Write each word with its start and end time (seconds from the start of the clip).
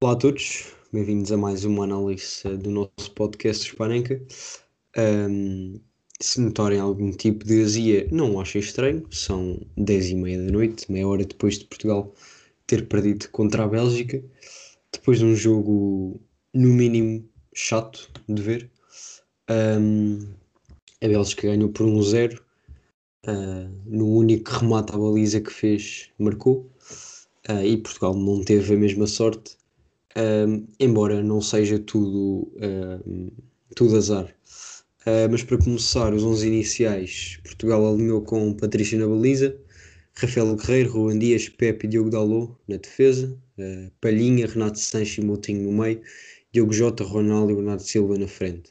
Olá 0.00 0.12
a 0.12 0.16
todos, 0.16 0.76
bem-vindos 0.92 1.32
a 1.32 1.36
mais 1.36 1.64
uma 1.64 1.82
análise 1.82 2.44
do 2.58 2.70
nosso 2.70 3.10
podcast 3.16 3.66
Hispanenca. 3.66 4.22
Um, 4.96 5.80
se 6.20 6.40
notarem 6.40 6.78
algum 6.78 7.10
tipo 7.10 7.44
de 7.44 7.60
azia, 7.62 8.06
não 8.12 8.40
achem 8.40 8.60
estranho, 8.60 9.04
são 9.10 9.60
10 9.76 10.10
e 10.10 10.14
meia 10.14 10.38
da 10.40 10.52
noite, 10.52 10.90
meia 10.90 11.08
hora 11.08 11.24
depois 11.24 11.58
de 11.58 11.64
Portugal 11.64 12.14
ter 12.64 12.86
perdido 12.86 13.28
contra 13.30 13.64
a 13.64 13.66
Bélgica, 13.66 14.22
depois 14.92 15.18
de 15.18 15.24
um 15.24 15.34
jogo, 15.34 16.20
no 16.54 16.68
mínimo, 16.68 17.28
chato 17.52 18.08
de 18.28 18.40
ver. 18.40 18.70
Um, 19.50 20.28
a 21.02 21.08
Bélgica 21.08 21.48
ganhou 21.48 21.70
por 21.70 21.84
1-0, 21.88 22.38
uh, 23.26 23.68
no 23.84 24.06
único 24.16 24.48
remate 24.48 24.92
à 24.92 24.96
baliza 24.96 25.40
que 25.40 25.52
fez, 25.52 26.08
marcou, 26.20 26.70
uh, 27.50 27.64
e 27.64 27.76
Portugal 27.78 28.14
não 28.14 28.44
teve 28.44 28.74
a 28.74 28.78
mesma 28.78 29.08
sorte 29.08 29.57
embora 30.78 31.22
não 31.22 31.40
seja 31.40 31.78
tudo, 31.78 32.50
tudo 33.74 33.96
azar. 33.96 34.34
Uh, 35.08 35.30
mas 35.30 35.42
para 35.42 35.56
começar, 35.56 36.12
os 36.12 36.22
11 36.22 36.46
iniciais, 36.46 37.38
Portugal 37.42 37.86
alinhou 37.86 38.20
com 38.20 38.52
Patrícia 38.52 38.98
na 38.98 39.06
baliza, 39.06 39.56
Rafael 40.14 40.54
Guerreiro, 40.54 40.90
Ruan 40.90 41.18
Dias, 41.18 41.48
Pepe 41.48 41.86
e 41.86 41.88
Diogo 41.88 42.10
Dalot 42.10 42.52
na 42.68 42.76
defesa, 42.76 43.34
uh, 43.58 43.90
Palhinha, 44.02 44.46
Renato 44.46 44.78
Sanches 44.78 45.16
e 45.16 45.26
Moutinho 45.26 45.62
no 45.62 45.72
meio, 45.72 46.02
Diogo 46.52 46.74
Jota, 46.74 47.04
Ronaldo 47.04 47.52
e 47.52 47.54
Bernardo 47.54 47.82
Silva 47.82 48.18
na 48.18 48.28
frente. 48.28 48.70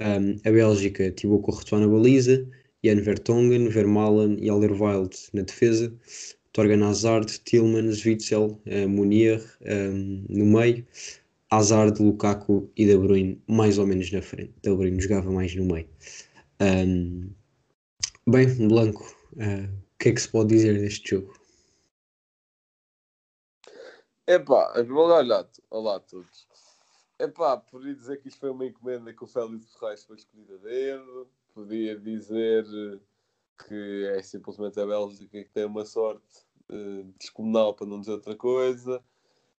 Um, 0.00 0.40
a 0.44 0.50
Bélgica, 0.50 1.12
Thibaut 1.12 1.44
Courtois 1.44 1.80
na 1.80 1.86
baliza, 1.86 2.44
Jan 2.82 3.00
Vertonghen, 3.00 3.68
Vermaelen 3.68 4.38
e 4.40 4.50
Alderweireld 4.50 5.16
na 5.34 5.42
defesa, 5.42 5.94
Torgan 6.54 6.84
Hazard, 6.84 7.40
Tillmans, 7.40 8.04
Witzel, 8.04 8.60
uh, 8.66 8.88
Munier 8.88 9.42
um, 9.62 10.24
no 10.28 10.46
meio, 10.46 10.86
Hazard, 11.50 12.00
Lukaku 12.00 12.70
e 12.76 12.86
De 12.86 12.96
Bruyne 12.96 13.42
mais 13.48 13.76
ou 13.76 13.86
menos 13.86 14.10
na 14.12 14.22
frente. 14.22 14.54
De 14.62 14.72
Bruyne 14.72 15.00
jogava 15.00 15.30
mais 15.32 15.52
no 15.56 15.64
meio. 15.64 15.88
Um, 16.60 17.34
bem, 18.24 18.46
Blanco, 18.68 19.04
uh, 19.32 19.66
o 19.66 19.98
que 19.98 20.10
é 20.10 20.12
que 20.12 20.20
se 20.20 20.28
pode 20.28 20.50
dizer 20.50 20.78
deste 20.80 21.10
jogo? 21.10 21.34
Epá, 24.28 24.72
olá, 24.90 25.48
olá 25.70 25.96
a 25.96 26.00
todos. 26.00 26.46
Epá, 27.18 27.56
podia 27.56 27.94
dizer 27.94 28.18
que 28.22 28.28
isto 28.28 28.38
foi 28.38 28.50
uma 28.50 28.64
encomenda 28.64 29.12
que 29.12 29.24
o 29.24 29.26
Félix 29.26 29.74
Ferraz 29.74 30.04
foi 30.04 30.16
escolhido 30.16 30.54
a 30.54 30.58
dedo, 30.58 31.28
podia 31.52 31.98
dizer 31.98 32.64
que 33.66 34.06
é 34.14 34.22
simplesmente 34.22 34.80
a 34.80 34.86
Bélgica 34.86 35.44
que 35.44 35.50
tem 35.50 35.64
uma 35.64 35.84
sorte 35.84 36.46
uh, 36.70 37.04
descomunal, 37.18 37.74
para 37.74 37.86
não 37.86 38.00
dizer 38.00 38.12
outra 38.12 38.36
coisa. 38.36 39.02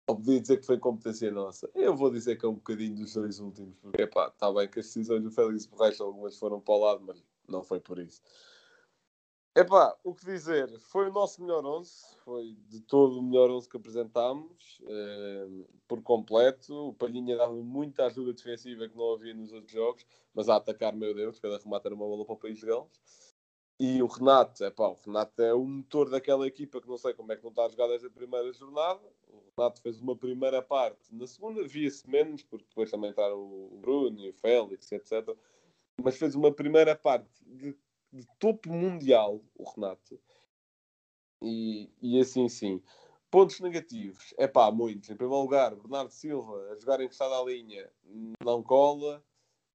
Ou 0.07 0.15
podia 0.15 0.39
dizer 0.39 0.57
que 0.57 0.65
foi 0.65 0.77
competência 0.77 1.31
nossa. 1.31 1.69
Eu 1.73 1.95
vou 1.95 2.11
dizer 2.11 2.35
que 2.37 2.45
é 2.45 2.49
um 2.49 2.55
bocadinho 2.55 2.95
dos 2.95 3.13
dois 3.13 3.39
últimos, 3.39 3.75
porque 3.79 4.03
está 4.03 4.53
bem 4.53 4.69
que 4.69 4.79
as 4.79 4.85
decisões 4.85 5.23
do 5.23 5.31
Félix 5.31 5.65
Borracha 5.65 6.03
algumas 6.03 6.37
foram 6.37 6.59
para 6.61 6.73
o 6.75 6.79
lado, 6.79 7.03
mas 7.05 7.23
não 7.47 7.63
foi 7.63 7.79
por 7.79 7.97
isso. 7.97 8.21
Epá, 9.57 9.95
o 10.03 10.13
que 10.13 10.25
dizer? 10.25 10.69
Foi 10.81 11.07
o 11.09 11.13
nosso 11.13 11.41
melhor 11.41 11.65
11, 11.65 11.89
foi 12.25 12.57
de 12.67 12.81
todo 12.81 13.19
o 13.19 13.23
melhor 13.23 13.49
11 13.49 13.69
que 13.69 13.77
apresentámos, 13.77 14.81
eh, 14.85 15.47
por 15.87 16.03
completo. 16.03 16.89
O 16.89 16.93
Palhinha 16.93 17.37
dava 17.37 17.53
muita 17.53 18.05
ajuda 18.05 18.33
defensiva 18.33 18.89
que 18.89 18.97
não 18.97 19.13
havia 19.13 19.33
nos 19.33 19.53
outros 19.53 19.71
jogos, 19.71 20.05
mas 20.33 20.49
a 20.49 20.57
atacar, 20.57 20.93
meu 20.93 21.15
Deus, 21.15 21.39
cada 21.39 21.57
remate 21.57 21.87
era 21.87 21.95
uma 21.95 22.05
bola 22.05 22.25
para 22.25 22.35
o 22.35 22.37
país 22.37 22.59
de 22.59 22.65
Gales. 22.65 22.91
E 23.77 24.01
o 24.01 24.07
Renato, 24.07 24.63
é 24.63 24.71
pá, 24.71 24.87
o 24.87 24.99
Renato 25.05 25.41
é 25.41 25.53
o 25.53 25.65
motor 25.65 26.09
daquela 26.09 26.47
equipa 26.47 26.79
que 26.79 26.87
não 26.87 26.97
sei 26.97 27.13
como 27.13 27.33
é 27.33 27.35
que 27.35 27.43
não 27.43 27.49
está 27.49 27.65
a 27.65 27.69
jogar 27.69 27.87
desde 27.87 28.07
a 28.07 28.09
primeira 28.09 28.51
jornada. 28.53 29.01
O 29.27 29.43
Renato 29.57 29.81
fez 29.81 29.99
uma 29.99 30.15
primeira 30.15 30.61
parte, 30.61 31.13
na 31.13 31.27
segunda 31.27 31.67
via-se 31.67 32.09
menos, 32.09 32.41
porque 32.43 32.65
depois 32.69 32.89
também 32.89 33.09
entraram 33.09 33.37
o 33.37 33.77
Bruno 33.81 34.17
e 34.19 34.29
o 34.29 34.33
Félix, 34.33 34.89
etc. 34.93 35.35
Mas 36.01 36.17
fez 36.17 36.35
uma 36.35 36.53
primeira 36.53 36.95
parte 36.95 37.43
de, 37.45 37.77
de 38.13 38.25
topo 38.39 38.71
mundial, 38.71 39.41
o 39.55 39.69
Renato. 39.69 40.17
E, 41.41 41.91
e 42.01 42.19
assim 42.19 42.47
sim. 42.47 42.81
Pontos 43.29 43.59
negativos, 43.59 44.33
é 44.37 44.47
pá, 44.47 44.71
muitos. 44.71 45.09
Em 45.09 45.17
primeiro 45.17 45.41
lugar, 45.41 45.75
Bernardo 45.75 46.11
Silva 46.11 46.71
a 46.71 46.79
jogar 46.79 47.01
encostado 47.01 47.33
à 47.33 47.43
linha 47.43 47.91
não 48.41 48.63
cola. 48.63 49.21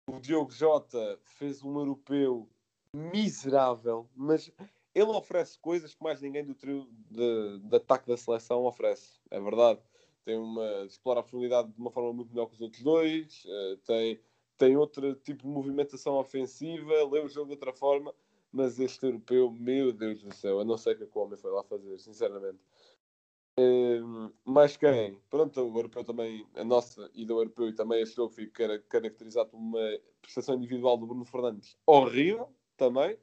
O 0.08 0.18
Diogo 0.18 0.50
Jota 0.50 1.20
fez 1.22 1.62
um 1.62 1.78
europeu 1.78 2.48
miserável, 2.92 4.08
mas 4.14 4.50
ele 4.94 5.10
oferece 5.10 5.58
coisas 5.58 5.94
que 5.94 6.02
mais 6.02 6.20
ninguém 6.20 6.44
do 6.44 6.54
trio 6.54 6.88
de, 7.10 7.58
de 7.60 7.76
ataque 7.76 8.08
da 8.08 8.16
seleção 8.16 8.64
oferece. 8.64 9.20
É 9.30 9.40
verdade. 9.40 9.80
Tem 10.24 10.36
uma, 10.36 10.84
explora 10.84 11.20
a 11.20 11.22
profundidade 11.22 11.70
de 11.70 11.80
uma 11.80 11.90
forma 11.90 12.12
muito 12.12 12.30
melhor 12.30 12.46
que 12.46 12.54
os 12.54 12.60
outros 12.60 12.82
dois, 12.82 13.44
uh, 13.46 13.76
tem, 13.86 14.20
tem 14.58 14.76
outro 14.76 15.14
tipo 15.14 15.42
de 15.42 15.48
movimentação 15.48 16.14
ofensiva, 16.18 16.92
lê 17.10 17.20
o 17.20 17.28
jogo 17.28 17.46
de 17.46 17.52
outra 17.52 17.72
forma, 17.72 18.14
mas 18.52 18.78
este 18.78 19.06
europeu, 19.06 19.50
meu 19.50 19.92
Deus 19.92 20.22
do 20.22 20.34
céu, 20.34 20.58
eu 20.58 20.64
não 20.64 20.76
sei 20.76 20.92
o 20.92 20.96
que, 20.98 21.04
é 21.04 21.08
o 21.12 21.18
homem 21.20 21.38
foi 21.38 21.50
lá 21.50 21.62
fazer, 21.62 21.98
sinceramente. 21.98 22.58
Uh, 23.58 24.32
mais 24.44 24.76
quem? 24.76 25.18
Pronto, 25.28 25.60
o 25.60 25.78
europeu 25.78 26.04
também, 26.04 26.46
a 26.54 26.64
nossa 26.64 27.10
e 27.14 27.24
do 27.24 27.34
europeu 27.40 27.68
e 27.68 27.74
também 27.74 28.02
este 28.02 28.16
jogo 28.16 28.32
fica 28.32 28.78
caracterizado 28.88 29.50
por 29.50 29.58
uma 29.58 29.98
prestação 30.20 30.54
individual 30.54 30.96
do 30.96 31.06
Bruno 31.06 31.24
Fernandes 31.24 31.76
horrível 31.86 32.48
também. 32.80 33.18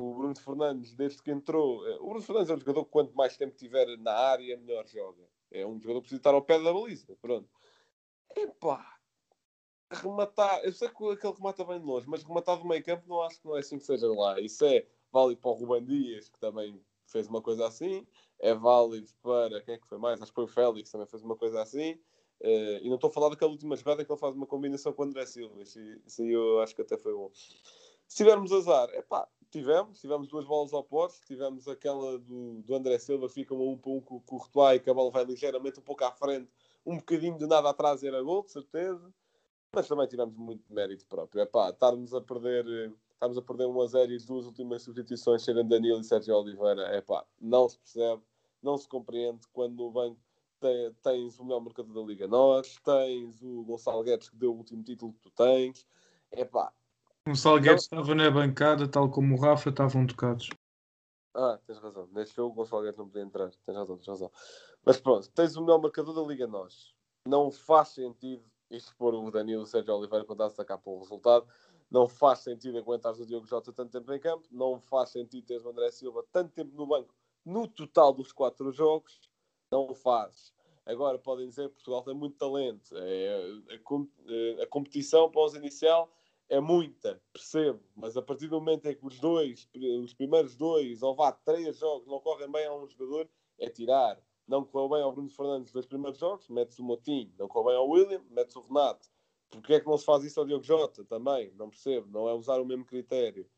O 0.00 0.14
Bruno 0.14 0.38
Fernandes, 0.38 0.94
desde 0.94 1.22
que 1.22 1.30
entrou, 1.30 1.86
eh, 1.88 1.96
o 1.96 2.08
Bruno 2.08 2.22
Fernandes 2.22 2.50
é 2.50 2.54
um 2.54 2.58
jogador 2.58 2.84
que 2.84 2.90
quanto 2.90 3.16
mais 3.16 3.36
tempo 3.36 3.56
tiver 3.56 3.86
na 3.98 4.12
área, 4.12 4.56
melhor 4.58 4.86
joga. 4.86 5.24
É 5.50 5.66
um 5.66 5.80
jogador 5.80 6.00
que 6.00 6.08
precisa 6.08 6.20
estar 6.20 6.34
ao 6.34 6.42
pé 6.42 6.62
da 6.62 6.72
baliza. 6.72 7.16
Pronto. 7.20 7.48
Epá, 8.36 8.96
rematar, 9.90 10.62
eu 10.64 10.72
sei 10.72 10.88
que 10.88 11.10
aquele 11.10 11.32
remata 11.32 11.64
bem 11.64 11.80
de 11.80 11.86
longe, 11.86 12.06
mas 12.08 12.22
rematar 12.22 12.58
do 12.58 12.66
meio 12.66 12.84
campo 12.84 13.08
não 13.08 13.22
acho 13.22 13.40
que 13.40 13.46
não 13.46 13.56
é 13.56 13.60
assim 13.60 13.78
que 13.78 13.86
seja 13.86 14.06
lá. 14.12 14.38
Isso 14.40 14.64
é 14.64 14.86
válido 15.10 15.40
para 15.40 15.50
o 15.50 15.54
Ruban 15.54 15.84
Dias, 15.84 16.28
que 16.28 16.38
também 16.38 16.80
fez 17.06 17.26
uma 17.26 17.40
coisa 17.40 17.66
assim. 17.66 18.06
É 18.38 18.54
válido 18.54 19.08
para 19.22 19.62
quem 19.62 19.74
é 19.74 19.78
que 19.78 19.86
foi 19.86 19.98
mais? 19.98 20.20
Acho 20.20 20.30
que 20.30 20.34
foi 20.34 20.44
o 20.44 20.48
Félix, 20.48 20.90
também 20.90 21.06
fez 21.06 21.22
uma 21.22 21.36
coisa 21.36 21.62
assim. 21.62 21.92
Uh, 22.42 22.76
e 22.82 22.88
não 22.88 22.96
estou 22.96 23.08
a 23.08 23.12
falar 23.12 23.30
daquela 23.30 23.50
última 23.50 23.76
jogada 23.76 24.04
que 24.04 24.12
ele 24.12 24.20
faz 24.20 24.34
uma 24.34 24.46
combinação 24.46 24.92
com 24.92 25.02
o 25.02 25.06
André 25.06 25.24
Silva. 25.24 25.62
Isso, 25.62 26.22
eu 26.22 26.60
acho 26.60 26.74
que 26.74 26.82
até 26.82 26.98
foi 26.98 27.14
bom. 27.14 27.30
Se 28.08 28.16
tivermos 28.18 28.52
azar, 28.52 28.88
é 28.92 29.02
pá, 29.02 29.28
tivemos, 29.50 30.00
tivemos 30.00 30.28
duas 30.28 30.44
bolas 30.44 30.72
ao 30.72 30.84
poste, 30.84 31.26
tivemos 31.26 31.66
aquela 31.66 32.18
do, 32.18 32.62
do 32.62 32.74
André 32.74 32.98
Silva, 32.98 33.28
fica 33.28 33.54
um 33.54 33.76
para 33.76 33.90
um 33.90 34.00
com, 34.00 34.20
com 34.20 34.36
o 34.36 34.78
que 34.78 34.90
a 34.90 34.94
bola 34.94 35.10
vai 35.10 35.24
ligeiramente 35.24 35.80
um 35.80 35.82
pouco 35.82 36.04
à 36.04 36.12
frente, 36.12 36.50
um 36.84 36.96
bocadinho 36.96 37.36
de 37.36 37.46
nada 37.46 37.70
atrás 37.70 38.02
era 38.02 38.22
gol, 38.22 38.44
de 38.44 38.52
certeza, 38.52 39.12
mas 39.74 39.88
também 39.88 40.06
tivemos 40.06 40.36
muito 40.36 40.62
mérito 40.72 41.06
próprio. 41.06 41.42
É 41.42 41.46
pá, 41.46 41.70
estarmos 41.70 42.14
a 42.14 42.20
perder, 42.20 42.92
estamos 43.12 43.36
a 43.36 43.42
perder 43.42 43.66
1 43.66 43.80
a 43.80 43.86
0 43.86 44.12
e 44.12 44.16
as 44.16 44.24
duas 44.24 44.46
últimas 44.46 44.82
substituições 44.82 45.42
serem 45.42 45.66
Danilo 45.66 46.00
e 46.00 46.04
Sérgio 46.04 46.36
Oliveira, 46.36 46.82
é 46.82 47.00
pá, 47.00 47.24
não 47.40 47.68
se 47.68 47.78
percebe, 47.78 48.22
não 48.62 48.76
se 48.78 48.88
compreende 48.88 49.46
quando 49.52 49.76
no 49.76 49.90
banco 49.90 50.20
tens 51.02 51.38
o 51.38 51.44
melhor 51.44 51.60
mercado 51.60 51.92
da 51.92 52.00
Liga 52.00 52.26
Nós, 52.26 52.76
tens 52.82 53.42
o 53.42 53.62
Gonçalo 53.64 54.02
Guedes 54.02 54.30
que 54.30 54.36
deu 54.36 54.52
o 54.52 54.56
último 54.56 54.82
título 54.82 55.12
que 55.12 55.20
tu 55.20 55.30
tens, 55.30 55.86
é 56.30 56.44
pá, 56.44 56.72
o 57.26 57.36
Salgueiro 57.36 57.76
estava 57.76 58.14
na 58.14 58.30
bancada, 58.30 58.88
tal 58.88 59.10
como 59.10 59.34
o 59.34 59.40
Rafa, 59.40 59.70
estavam 59.70 60.06
tocados. 60.06 60.48
Ah, 61.34 61.58
tens 61.66 61.78
razão. 61.78 62.08
Neste 62.12 62.36
jogo 62.36 62.62
o 62.62 62.66
Salgueiro 62.66 62.96
não 62.96 63.06
podia 63.06 63.22
entrar. 63.22 63.50
Tens 63.64 63.76
razão, 63.76 63.96
tens 63.96 64.08
razão. 64.08 64.30
Mas 64.84 64.98
pronto, 64.98 65.28
tens 65.30 65.56
o 65.56 65.60
melhor 65.60 65.80
marcador 65.80 66.14
da 66.14 66.22
Liga 66.22 66.46
Nós. 66.46 66.94
Não 67.26 67.50
faz 67.50 67.88
sentido 67.88 68.44
isto 68.70 68.94
pôr 68.96 69.14
o 69.14 69.30
Danilo 69.30 69.62
o 69.62 69.66
Sérgio 69.66 69.94
Oliveira 69.94 70.24
quando 70.24 70.44
está 70.44 70.62
a 70.62 70.78
para 70.78 70.90
o 70.90 70.98
resultado. 70.98 71.46
Não 71.90 72.08
faz 72.08 72.40
sentido 72.40 72.78
aguentares 72.78 73.20
o 73.20 73.26
Diogo 73.26 73.46
Jota 73.46 73.72
tanto 73.72 73.92
tempo 73.92 74.12
em 74.12 74.18
campo. 74.18 74.48
Não 74.50 74.80
faz 74.80 75.10
sentido 75.10 75.46
teres 75.46 75.64
o 75.64 75.70
André 75.70 75.90
Silva 75.90 76.24
tanto 76.32 76.52
tempo 76.52 76.74
no 76.74 76.86
banco 76.86 77.14
no 77.44 77.68
total 77.68 78.12
dos 78.12 78.32
quatro 78.32 78.72
jogos. 78.72 79.20
Não 79.70 79.94
faz. 79.94 80.52
Agora 80.84 81.18
podem 81.18 81.48
dizer 81.48 81.68
que 81.68 81.74
Portugal 81.74 82.02
tem 82.02 82.14
muito 82.14 82.36
talento. 82.36 82.96
É, 82.96 83.60
a, 83.70 84.60
a, 84.60 84.64
a 84.64 84.66
competição 84.66 85.30
para 85.30 85.44
os 85.44 85.54
inicial 85.54 86.10
é 86.48 86.60
muita, 86.60 87.20
percebo, 87.32 87.82
mas 87.94 88.16
a 88.16 88.22
partir 88.22 88.46
do 88.48 88.60
momento 88.60 88.86
em 88.86 88.94
que 88.94 89.04
os 89.04 89.18
dois, 89.18 89.68
os 90.02 90.14
primeiros 90.14 90.56
dois, 90.56 91.02
ou 91.02 91.14
vá, 91.14 91.32
três 91.32 91.76
jogos 91.76 92.06
não 92.06 92.20
correm 92.20 92.50
bem 92.50 92.66
a 92.66 92.74
um 92.74 92.86
jogador, 92.86 93.28
é 93.58 93.68
tirar. 93.68 94.20
Não 94.46 94.64
correu 94.64 94.88
bem 94.88 95.02
ao 95.02 95.12
Bruno 95.12 95.28
Fernandes 95.28 95.72
nos 95.72 95.86
primeiros 95.86 96.20
jogos, 96.20 96.48
metes 96.48 96.78
o 96.78 96.84
Motinho. 96.84 97.32
Não 97.36 97.48
correu 97.48 97.66
bem 97.66 97.76
ao 97.76 97.88
William, 97.88 98.22
metes 98.30 98.54
o 98.54 98.60
Renato. 98.60 99.08
Porquê 99.50 99.74
é 99.74 99.80
que 99.80 99.86
não 99.86 99.98
se 99.98 100.04
faz 100.04 100.22
isso 100.22 100.38
ao 100.38 100.46
Diogo 100.46 100.62
Jota? 100.62 101.04
Também, 101.04 101.52
não 101.54 101.68
percebo, 101.68 102.08
não 102.10 102.28
é 102.28 102.34
usar 102.34 102.60
o 102.60 102.64
mesmo 102.64 102.84
critério. 102.84 103.48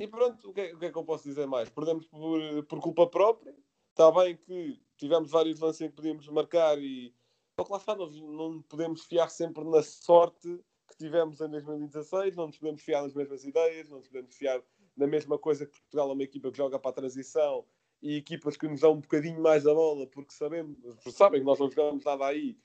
E 0.00 0.08
pronto, 0.08 0.50
o 0.50 0.52
que 0.52 0.60
é, 0.62 0.74
o 0.74 0.78
que, 0.78 0.86
é 0.86 0.90
que 0.90 0.98
eu 0.98 1.04
posso 1.04 1.28
dizer 1.28 1.46
mais? 1.46 1.68
Perdemos 1.68 2.06
por, 2.06 2.40
por 2.64 2.80
culpa 2.80 3.06
própria. 3.06 3.54
Está 3.90 4.10
bem 4.10 4.36
que 4.36 4.80
tivemos 4.96 5.30
vários 5.30 5.60
lances 5.60 5.88
que 5.88 5.94
podíamos 5.94 6.26
marcar 6.28 6.78
e. 6.78 7.14
Só 7.58 7.64
que 7.64 7.72
lá 7.72 7.78
está, 7.78 7.94
não 7.94 8.62
podemos 8.62 9.04
fiar 9.04 9.28
sempre 9.28 9.62
na 9.64 9.82
sorte 9.82 10.58
tivemos 11.04 11.40
em 11.40 11.48
2016, 11.48 12.36
não 12.36 12.46
nos 12.46 12.58
podemos 12.58 12.82
fiar 12.82 13.02
nas 13.02 13.14
mesmas 13.14 13.44
ideias, 13.44 13.88
não 13.88 13.98
nos 13.98 14.08
podemos 14.08 14.34
fiar 14.34 14.62
na 14.96 15.06
mesma 15.06 15.38
coisa 15.38 15.66
que 15.66 15.72
Portugal 15.72 16.10
é 16.10 16.12
uma 16.12 16.22
equipa 16.22 16.50
que 16.50 16.58
joga 16.58 16.78
para 16.78 16.90
a 16.90 16.94
transição 16.94 17.64
e 18.02 18.16
equipas 18.16 18.56
que 18.56 18.68
nos 18.68 18.80
dão 18.80 18.92
um 18.92 19.00
bocadinho 19.00 19.40
mais 19.40 19.66
a 19.66 19.74
bola 19.74 20.06
porque 20.06 20.32
sabemos, 20.32 20.76
sabem 21.12 21.40
que 21.40 21.46
nós 21.46 21.58
não 21.58 21.70
jogamos 21.70 22.04
nada 22.04 22.26
aí, 22.26 22.56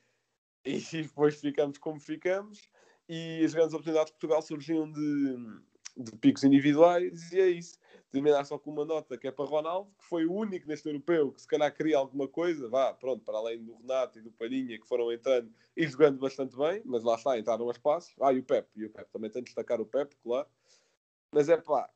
e 0.66 0.80
depois 1.02 1.40
ficamos 1.40 1.78
como 1.78 2.00
ficamos. 2.00 2.70
E 3.08 3.44
as 3.46 3.54
grandes 3.54 3.74
oportunidades 3.74 4.12
de 4.12 4.20
Portugal 4.20 4.42
surgiam 4.42 4.92
de, 4.92 5.36
de 5.96 6.12
picos 6.18 6.44
individuais, 6.44 7.32
e 7.32 7.40
é 7.40 7.48
isso. 7.50 7.78
Terminar 8.12 8.46
só 8.46 8.58
com 8.58 8.72
uma 8.72 8.86
nota 8.86 9.18
que 9.18 9.28
é 9.28 9.32
para 9.32 9.46
Ronaldo, 9.46 9.92
que 9.98 10.06
foi 10.06 10.26
o 10.26 10.34
único 10.34 10.68
neste 10.68 10.88
europeu 10.88 11.32
que 11.32 11.42
se 11.42 11.48
calhar 11.48 11.74
queria 11.74 11.98
alguma 11.98 12.28
coisa, 12.28 12.70
vá, 12.70 12.94
pronto, 12.94 13.24
para 13.26 13.38
além 13.38 13.64
do 13.64 13.76
Renato 13.76 14.20
e 14.20 14.22
do 14.22 14.32
Palhinha, 14.32 14.80
que 14.80 14.88
foram 14.88 15.12
entrando 15.12 15.54
e 15.76 15.88
jogando 15.88 16.20
bastante 16.20 16.56
bem, 16.56 16.82
mas 16.86 17.04
lá 17.04 17.16
está, 17.16 17.38
entraram 17.38 17.70
as 17.70 17.78
passos. 17.78 18.16
Ah, 18.22 18.32
e 18.32 18.40
o 18.40 18.44
Pep, 18.44 18.70
e 18.76 18.86
o 18.86 18.90
Pep, 18.90 19.10
também 19.12 19.30
tem 19.30 19.42
de 19.42 19.48
destacar 19.48 19.82
o 19.82 19.86
Pep, 19.86 20.16
claro. 20.24 20.48
Mas 21.32 21.50
é 21.50 21.58
pá, 21.58 21.90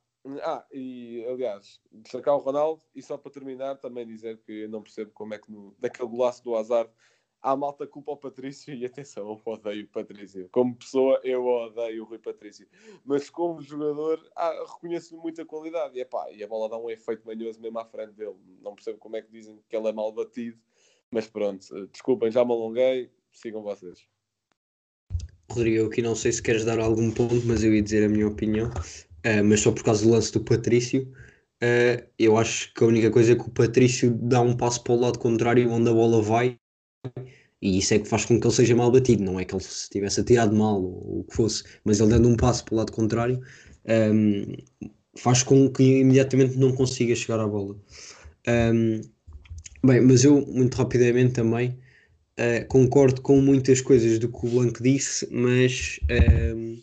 ah, 0.44 0.66
e 0.72 1.26
aliás, 1.30 1.80
destacar 1.92 2.36
o 2.36 2.40
Ronaldo, 2.40 2.84
e 2.94 3.02
só 3.02 3.18
para 3.18 3.32
terminar, 3.32 3.76
também 3.78 4.06
dizer 4.06 4.38
que 4.40 4.64
eu 4.64 4.70
não 4.70 4.82
percebo 4.82 5.12
como 5.12 5.34
é 5.34 5.40
que 5.40 5.52
no, 5.52 5.76
naquele 5.82 6.10
golaço 6.10 6.44
do 6.44 6.56
azar 6.56 6.90
há 7.42 7.56
malta 7.56 7.88
culpa 7.88 8.12
ao 8.12 8.18
Patrício 8.18 8.74
e 8.74 8.86
atenção, 8.86 9.28
eu 9.30 9.54
odeio 9.54 9.86
o 9.86 9.88
Patrício. 9.88 10.50
Como 10.52 10.76
pessoa, 10.76 11.20
eu 11.24 11.46
odeio 11.46 12.04
o 12.04 12.06
Rui 12.06 12.20
Patrício. 12.20 12.68
Mas 13.06 13.30
como 13.30 13.62
jogador, 13.62 14.20
ah, 14.36 14.66
reconheço-lhe 14.74 15.22
muita 15.22 15.46
qualidade. 15.46 15.98
E, 15.98 16.02
epá, 16.02 16.30
e 16.32 16.44
a 16.44 16.48
bola 16.48 16.70
dá 16.70 16.78
um 16.78 16.90
efeito 16.90 17.26
manhoso 17.26 17.62
mesmo 17.62 17.80
à 17.80 17.86
frente 17.86 18.14
dele. 18.14 18.36
Não 18.62 18.76
percebo 18.76 18.98
como 18.98 19.16
é 19.16 19.22
que 19.22 19.32
dizem 19.32 19.60
que 19.68 19.76
ele 19.76 19.88
é 19.88 19.94
mal 19.94 20.12
batido. 20.12 20.58
Mas 21.12 21.28
pronto, 21.28 21.66
eh, 21.76 21.88
desculpem, 21.92 22.32
já 22.32 22.46
me 22.46 22.52
alonguei. 22.52 23.10
Sigam 23.32 23.62
vocês. 23.62 24.08
Rodrigo, 25.52 25.88
aqui 25.88 26.02
não 26.02 26.16
sei 26.16 26.32
se 26.32 26.42
queres 26.42 26.64
dar 26.64 26.80
algum 26.80 27.12
ponto, 27.12 27.46
mas 27.46 27.64
eu 27.64 27.74
ia 27.74 27.82
dizer 27.82 28.06
a 28.06 28.10
minha 28.10 28.28
opinião. 28.28 28.70
Uh, 29.26 29.44
mas 29.44 29.62
só 29.62 29.72
por 29.72 29.84
causa 29.84 30.06
do 30.06 30.12
lance 30.12 30.32
do 30.32 30.44
Patrício, 30.44 31.12
uh, 31.64 32.08
eu 32.18 32.38
acho 32.38 32.74
que 32.74 32.84
a 32.84 32.88
única 32.88 33.10
coisa 33.12 33.34
é 33.34 33.36
que 33.36 33.42
o 33.42 33.52
Patrício 33.52 34.12
dá 34.12 34.40
um 34.42 34.56
passo 34.56 34.84
para 34.84 34.94
o 34.94 35.00
lado 35.00 35.20
contrário 35.20 35.70
onde 35.72 35.90
a 35.90 35.94
bola 35.94 36.22
vai 36.22 36.58
e 37.62 37.78
isso 37.80 37.94
é 37.94 38.00
que 38.00 38.08
faz 38.08 38.26
com 38.26 38.40
que 38.40 38.48
ele 38.48 38.54
seja 38.54 38.76
mal 38.76 38.92
batido, 38.92 39.24
não 39.24 39.40
é 39.40 39.46
que 39.46 39.54
ele 39.54 39.64
se 39.64 39.90
tivesse 39.90 40.22
atirado 40.22 40.56
mal 40.56 40.82
ou 40.82 41.20
o 41.20 41.24
que 41.24 41.36
fosse, 41.36 41.64
mas 41.84 42.00
ele 42.00 42.10
dando 42.10 42.30
um 42.30 42.36
passo 42.36 42.64
para 42.66 42.74
o 42.74 42.78
lado 42.78 42.92
contrário 42.92 43.42
um, 44.14 44.56
faz 45.18 45.44
com 45.44 45.70
que 45.70 46.00
imediatamente 46.00 46.58
não 46.58 46.72
consiga 46.74 47.16
chegar 47.16 47.40
à 47.40 47.48
bola. 47.48 47.76
Um, 48.48 49.02
bem, 49.86 50.02
mas 50.02 50.24
eu 50.24 50.46
muito 50.46 50.76
rapidamente 50.76 51.34
também 51.34 51.78
uh, 52.40 52.66
concordo 52.68 53.22
com 53.22 53.42
muitas 53.42 53.82
coisas 53.82 54.20
do 54.20 54.30
que 54.30 54.46
o 54.46 54.50
Blanco 54.50 54.82
disse, 54.82 55.28
mas 55.32 56.00
um, 56.56 56.82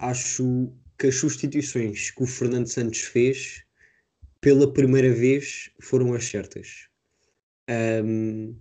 acho 0.00 0.72
que 0.98 1.08
as 1.08 1.16
substituições 1.16 2.10
que 2.10 2.22
o 2.22 2.26
Fernando 2.26 2.66
Santos 2.66 3.00
fez 3.00 3.62
pela 4.40 4.72
primeira 4.72 5.12
vez 5.12 5.70
foram 5.80 6.14
as 6.14 6.24
certas. 6.24 6.88
Um, 7.68 8.56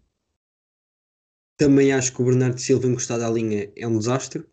também 1.57 1.91
acho 1.93 2.13
que 2.13 2.21
o 2.21 2.25
Bernardo 2.25 2.59
Silva 2.59 2.87
encostado 2.87 3.23
à 3.23 3.29
linha 3.29 3.69
é 3.75 3.87
um 3.87 3.97
desastre. 3.97 4.43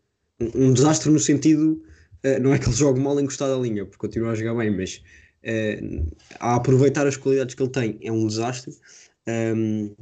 Um, 0.40 0.66
um 0.66 0.72
desastre 0.72 1.10
no 1.10 1.19
sentido, 1.19 1.82
uh, 2.25 2.40
não 2.40 2.54
é 2.54 2.58
que 2.58 2.66
ele 2.66 2.76
jogue 2.76 3.00
mal 3.00 3.19
encostado 3.20 3.54
à 3.54 3.58
linha, 3.58 3.84
porque 3.84 3.99
continua 3.99 4.31
a 4.31 4.34
jogar 4.34 4.54
bem, 4.54 4.70
mas 4.70 5.02
uh, 5.44 6.16
a 6.40 6.56
aproveitar 6.56 7.06
as 7.06 7.16
qualidades 7.16 7.54
que 7.54 7.62
ele 7.62 7.70
tem 7.70 7.99
é 8.02 8.12
um 8.12 8.26
desastre. 8.26 8.75
Um, 9.28 9.94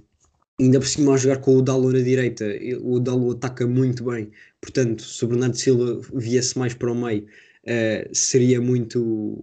ainda 0.61 0.79
por 0.79 0.87
cima 0.87 1.14
a 1.14 1.17
jogar 1.17 1.38
com 1.38 1.56
o 1.56 1.62
Dalo 1.62 1.91
na 1.93 2.00
direita, 2.00 2.44
o 2.82 3.00
Dalo 3.00 3.32
ataca 3.32 3.67
muito 3.67 4.05
bem, 4.05 4.31
portanto, 4.61 5.02
se 5.02 5.25
o 5.25 5.29
Bernardo 5.29 5.56
Silva 5.56 6.00
viesse 6.14 6.58
mais 6.58 6.75
para 6.75 6.93
o 6.93 6.94
meio, 6.94 7.25
uh, 7.25 8.14
seria 8.14 8.61
muito. 8.61 9.43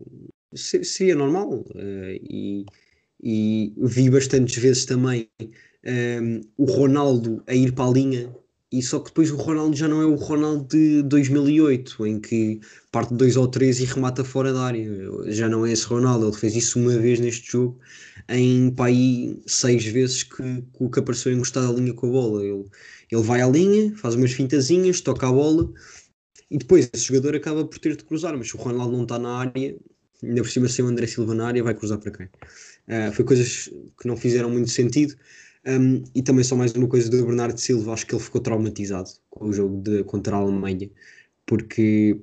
seria 0.54 1.16
normal. 1.16 1.66
Uh, 1.76 2.20
e, 2.22 2.66
e 3.22 3.74
vi 3.78 4.10
bastantes 4.10 4.56
vezes 4.62 4.86
também 4.86 5.28
um, 5.88 6.42
o 6.58 6.66
Ronaldo 6.66 7.42
a 7.48 7.54
ir 7.54 7.72
para 7.72 7.86
a 7.86 7.94
linha 7.94 8.36
e 8.70 8.82
só 8.82 9.00
que 9.00 9.06
depois 9.06 9.32
o 9.32 9.38
Ronaldo 9.38 9.78
já 9.78 9.88
não 9.88 10.02
é 10.02 10.06
o 10.06 10.16
Ronaldo 10.16 10.66
de 10.68 11.02
2008 11.04 12.06
em 12.06 12.20
que 12.20 12.60
parte 12.92 13.12
de 13.12 13.16
2 13.16 13.38
ou 13.38 13.48
3 13.48 13.80
e 13.80 13.86
remata 13.86 14.26
fora 14.26 14.52
da 14.52 14.62
área. 14.62 14.86
Já 15.28 15.48
não 15.48 15.66
é 15.66 15.72
esse 15.72 15.86
Ronaldo, 15.86 16.28
ele 16.28 16.36
fez 16.36 16.54
isso 16.56 16.78
uma 16.78 16.98
vez 16.98 17.20
neste 17.20 17.50
jogo 17.50 17.80
em 18.28 18.74
aí 18.78 19.40
6 19.48 19.86
vezes 19.86 20.24
que, 20.24 20.44
que 20.92 21.00
apareceu 21.00 21.32
encostado 21.32 21.72
à 21.72 21.74
linha 21.74 21.94
com 21.94 22.08
a 22.08 22.12
bola. 22.12 22.44
Ele, 22.44 22.66
ele 23.10 23.24
vai 23.24 23.42
à 23.42 23.48
linha, 23.48 23.96
faz 23.96 24.16
umas 24.16 24.34
fintazinhas 24.34 25.00
toca 25.00 25.30
a 25.30 25.32
bola 25.32 25.72
e 26.52 26.58
depois 26.58 26.90
esse 26.94 27.06
jogador 27.06 27.36
acaba 27.36 27.66
por 27.66 27.80
ter 27.80 27.96
de 27.96 28.04
cruzar 28.04 28.38
mas 28.38 28.50
se 28.50 28.56
o 28.56 28.60
Ronaldo 28.60 28.96
não 28.96 29.04
está 29.04 29.18
na 29.18 29.38
área 29.38 29.78
ainda 30.24 30.42
por 30.42 30.50
cima 30.50 30.68
sem 30.68 30.84
o 30.84 30.88
André 30.88 31.08
Silva 31.08 31.34
na 31.34 31.48
área 31.48 31.64
vai 31.64 31.74
cruzar 31.74 32.00
para 32.00 32.12
quem? 32.12 32.26
Uh, 32.26 33.12
foi 33.14 33.24
coisas 33.24 33.70
que 34.00 34.08
não 34.08 34.18
fizeram 34.18 34.50
muito 34.50 34.70
sentido 34.70 35.16
um, 35.68 36.04
e 36.16 36.22
também 36.24 36.44
só 36.44 36.56
mais 36.56 36.72
uma 36.74 36.88
coisa 36.88 37.10
do 37.10 37.26
Bernardo 37.26 37.60
Silva, 37.60 37.94
acho 37.94 38.06
que 38.08 38.16
ele 38.16 38.24
ficou 38.24 38.40
traumatizado 38.40 39.10
com 39.30 39.50
o 39.50 39.54
jogo 39.54 39.82
de, 39.82 40.04
contra 40.06 40.36
a 40.36 40.40
Alemanha, 40.40 40.90
porque 41.46 42.18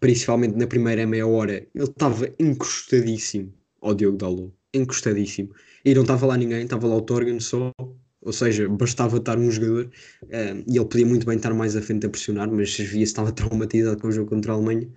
principalmente 0.00 0.56
na 0.56 0.66
primeira 0.66 1.06
meia 1.06 1.26
hora 1.26 1.64
ele 1.74 1.84
estava 1.84 2.28
encostadíssimo 2.38 3.52
ao 3.80 3.94
Diogo 3.94 4.18
Dalot, 4.18 4.52
encostadíssimo, 4.74 5.50
e 5.84 5.94
não 5.94 6.02
estava 6.02 6.26
lá 6.26 6.36
ninguém, 6.36 6.64
estava 6.64 6.88
lá 6.88 6.96
o 6.96 7.02
Torgan 7.02 7.38
só, 7.38 7.72
ou 8.20 8.32
seja, 8.32 8.68
bastava 8.68 9.18
estar 9.18 9.38
um 9.38 9.50
jogador 9.50 9.90
um, 10.24 10.64
e 10.66 10.76
ele 10.76 10.84
podia 10.84 11.06
muito 11.06 11.24
bem 11.24 11.36
estar 11.36 11.54
mais 11.54 11.76
à 11.76 11.82
frente 11.82 12.04
a 12.04 12.10
pressionar, 12.10 12.50
mas 12.50 12.76
via 12.76 13.04
estava 13.04 13.30
traumatizado 13.32 14.00
com 14.00 14.08
o 14.08 14.12
jogo 14.12 14.30
contra 14.30 14.52
a 14.52 14.56
Alemanha. 14.56 14.88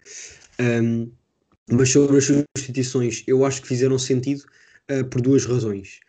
Um, 0.59 1.11
mas 1.71 1.89
sobre 1.89 2.17
as 2.17 2.25
substituições, 2.25 3.23
eu 3.27 3.45
acho 3.45 3.61
que 3.61 3.67
fizeram 3.67 3.97
sentido 3.99 4.43
uh, 4.91 5.05
por 5.05 5.21
duas 5.21 5.45
razões. 5.45 5.99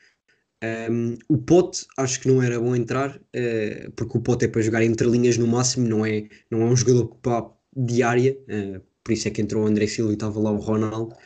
Um, 0.62 1.16
o 1.28 1.38
Pote 1.38 1.84
acho 1.96 2.20
que 2.20 2.28
não 2.28 2.40
era 2.40 2.60
bom 2.60 2.76
entrar, 2.76 3.16
uh, 3.16 3.90
porque 3.96 4.16
o 4.16 4.20
Pote 4.20 4.44
é 4.44 4.48
para 4.48 4.62
jogar 4.62 4.84
entre 4.84 5.08
linhas 5.08 5.36
no 5.36 5.46
máximo, 5.46 5.88
não 5.88 6.06
é, 6.06 6.28
não 6.48 6.62
é 6.62 6.64
um 6.66 6.76
jogador 6.76 7.06
para 7.16 7.50
diária, 7.76 8.38
uh, 8.48 8.80
por 9.02 9.12
isso 9.12 9.26
é 9.26 9.30
que 9.32 9.42
entrou 9.42 9.64
o 9.64 9.66
André 9.66 9.88
Silva 9.88 10.12
e 10.12 10.14
estava 10.14 10.38
lá 10.38 10.52
o 10.52 10.58
Ronaldo. 10.58 11.16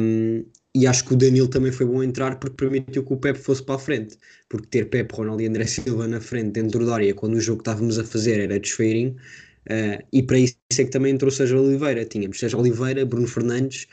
Um, 0.00 0.46
e 0.74 0.86
acho 0.86 1.04
que 1.04 1.12
o 1.12 1.16
Danilo 1.16 1.46
também 1.46 1.70
foi 1.70 1.84
bom 1.84 2.02
entrar 2.02 2.38
porque 2.40 2.56
permitiu 2.56 3.04
que 3.04 3.12
o 3.12 3.16
Pepe 3.16 3.38
fosse 3.38 3.62
para 3.62 3.74
a 3.74 3.78
frente, 3.78 4.16
porque 4.48 4.66
ter 4.68 4.88
Pepe, 4.88 5.14
Ronaldo 5.14 5.42
e 5.42 5.46
André 5.46 5.66
Silva 5.66 6.08
na 6.08 6.20
frente 6.20 6.52
dentro 6.52 6.86
da 6.86 6.94
área 6.94 7.14
quando 7.14 7.34
o 7.34 7.40
jogo 7.40 7.62
que 7.62 7.68
estávamos 7.68 7.98
a 7.98 8.04
fazer 8.04 8.40
era 8.40 8.58
desfeirinho, 8.58 9.14
uh, 9.70 10.02
e 10.10 10.22
para 10.22 10.38
isso 10.38 10.56
é 10.78 10.84
que 10.84 10.90
também 10.90 11.12
entrou 11.12 11.30
Sérgio 11.30 11.62
Oliveira. 11.62 12.02
Tínhamos 12.06 12.38
Sérgio 12.38 12.58
Oliveira, 12.58 13.04
Bruno 13.04 13.28
Fernandes, 13.28 13.86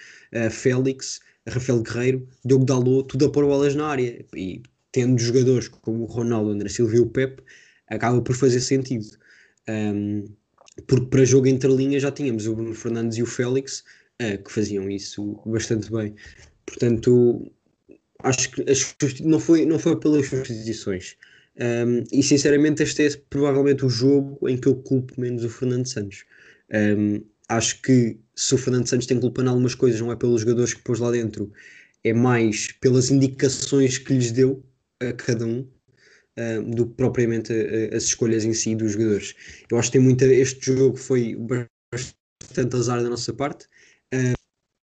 Félix 0.49 1.19
Rafael 1.47 1.81
Guerreiro, 1.81 2.27
Diogo 2.45 2.65
Dalot, 2.65 3.07
tudo 3.07 3.25
a 3.25 3.31
pôr 3.31 3.45
bolas 3.45 3.75
na 3.75 3.87
área. 3.87 4.23
E 4.35 4.61
tendo 4.91 5.19
jogadores 5.19 5.67
como 5.67 6.03
o 6.03 6.05
Ronaldo, 6.05 6.51
André 6.51 6.69
Silva 6.69 6.95
e 6.95 6.99
o 6.99 7.07
Pep, 7.07 7.41
acaba 7.87 8.21
por 8.21 8.35
fazer 8.35 8.59
sentido. 8.59 9.05
Um, 9.69 10.25
porque 10.87 11.07
para 11.07 11.25
jogo 11.25 11.47
entre 11.47 11.73
linhas 11.73 12.01
já 12.01 12.11
tínhamos 12.11 12.47
o 12.47 12.55
Bruno 12.55 12.73
Fernandes 12.73 13.17
e 13.17 13.23
o 13.23 13.25
Félix 13.25 13.83
uh, 14.21 14.43
que 14.43 14.51
faziam 14.51 14.89
isso 14.89 15.39
bastante 15.45 15.91
bem. 15.91 16.15
Portanto, 16.65 17.51
acho 18.23 18.51
que 18.51 18.69
as, 18.69 18.95
não, 19.21 19.39
foi, 19.39 19.65
não 19.65 19.79
foi 19.79 19.99
pelas 19.99 20.27
substituições. 20.27 21.15
Um, 21.59 22.03
e 22.11 22.23
sinceramente, 22.23 22.83
este 22.83 23.05
é 23.05 23.09
provavelmente 23.29 23.85
o 23.85 23.89
jogo 23.89 24.47
em 24.47 24.57
que 24.57 24.67
eu 24.67 24.75
culpo 24.75 25.19
menos 25.19 25.43
o 25.43 25.49
Fernando 25.49 25.85
Santos. 25.87 26.23
Um, 26.73 27.21
acho 27.49 27.81
que 27.81 28.17
se 28.41 28.55
o 28.55 28.57
Fernando 28.57 28.87
Santos 28.87 29.05
tem 29.05 29.19
culpa 29.19 29.43
em 29.43 29.47
algumas 29.47 29.75
coisas, 29.75 30.01
não 30.01 30.11
é 30.11 30.15
pelos 30.15 30.41
jogadores 30.41 30.73
que 30.73 30.81
pôs 30.81 30.99
lá 30.99 31.11
dentro, 31.11 31.51
é 32.03 32.11
mais 32.11 32.71
pelas 32.81 33.11
indicações 33.11 33.99
que 33.99 34.13
lhes 34.13 34.31
deu 34.31 34.65
a 34.99 35.13
cada 35.13 35.45
um 35.45 35.59
uh, 35.59 36.75
do 36.75 36.87
que 36.87 36.95
propriamente 36.95 37.53
uh, 37.53 37.95
as 37.95 38.05
escolhas 38.05 38.43
em 38.43 38.51
si 38.51 38.75
dos 38.75 38.93
jogadores. 38.93 39.35
Eu 39.69 39.77
acho 39.77 39.89
que 39.89 39.97
tem 39.99 40.01
muita. 40.01 40.25
Este 40.25 40.75
jogo 40.75 40.97
foi 40.97 41.37
bastante 41.93 42.75
azar 42.75 43.03
da 43.03 43.09
nossa 43.09 43.31
parte, 43.31 43.65
uh, 44.11 44.33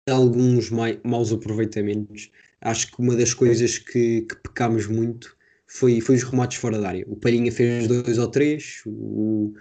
alguns 0.08 0.70
mai, 0.70 1.00
maus 1.04 1.32
aproveitamentos. 1.32 2.30
Acho 2.60 2.92
que 2.92 3.02
uma 3.02 3.16
das 3.16 3.34
coisas 3.34 3.76
que, 3.76 4.22
que 4.22 4.36
pecámos 4.36 4.86
muito 4.86 5.36
foi, 5.66 6.00
foi 6.00 6.14
os 6.14 6.22
remates 6.22 6.58
fora 6.58 6.78
da 6.78 6.88
área. 6.90 7.04
O 7.08 7.16
Palhinha 7.16 7.50
fez 7.50 7.88
dois 7.88 8.18
ou 8.18 8.28
três, 8.28 8.82
o, 8.86 9.52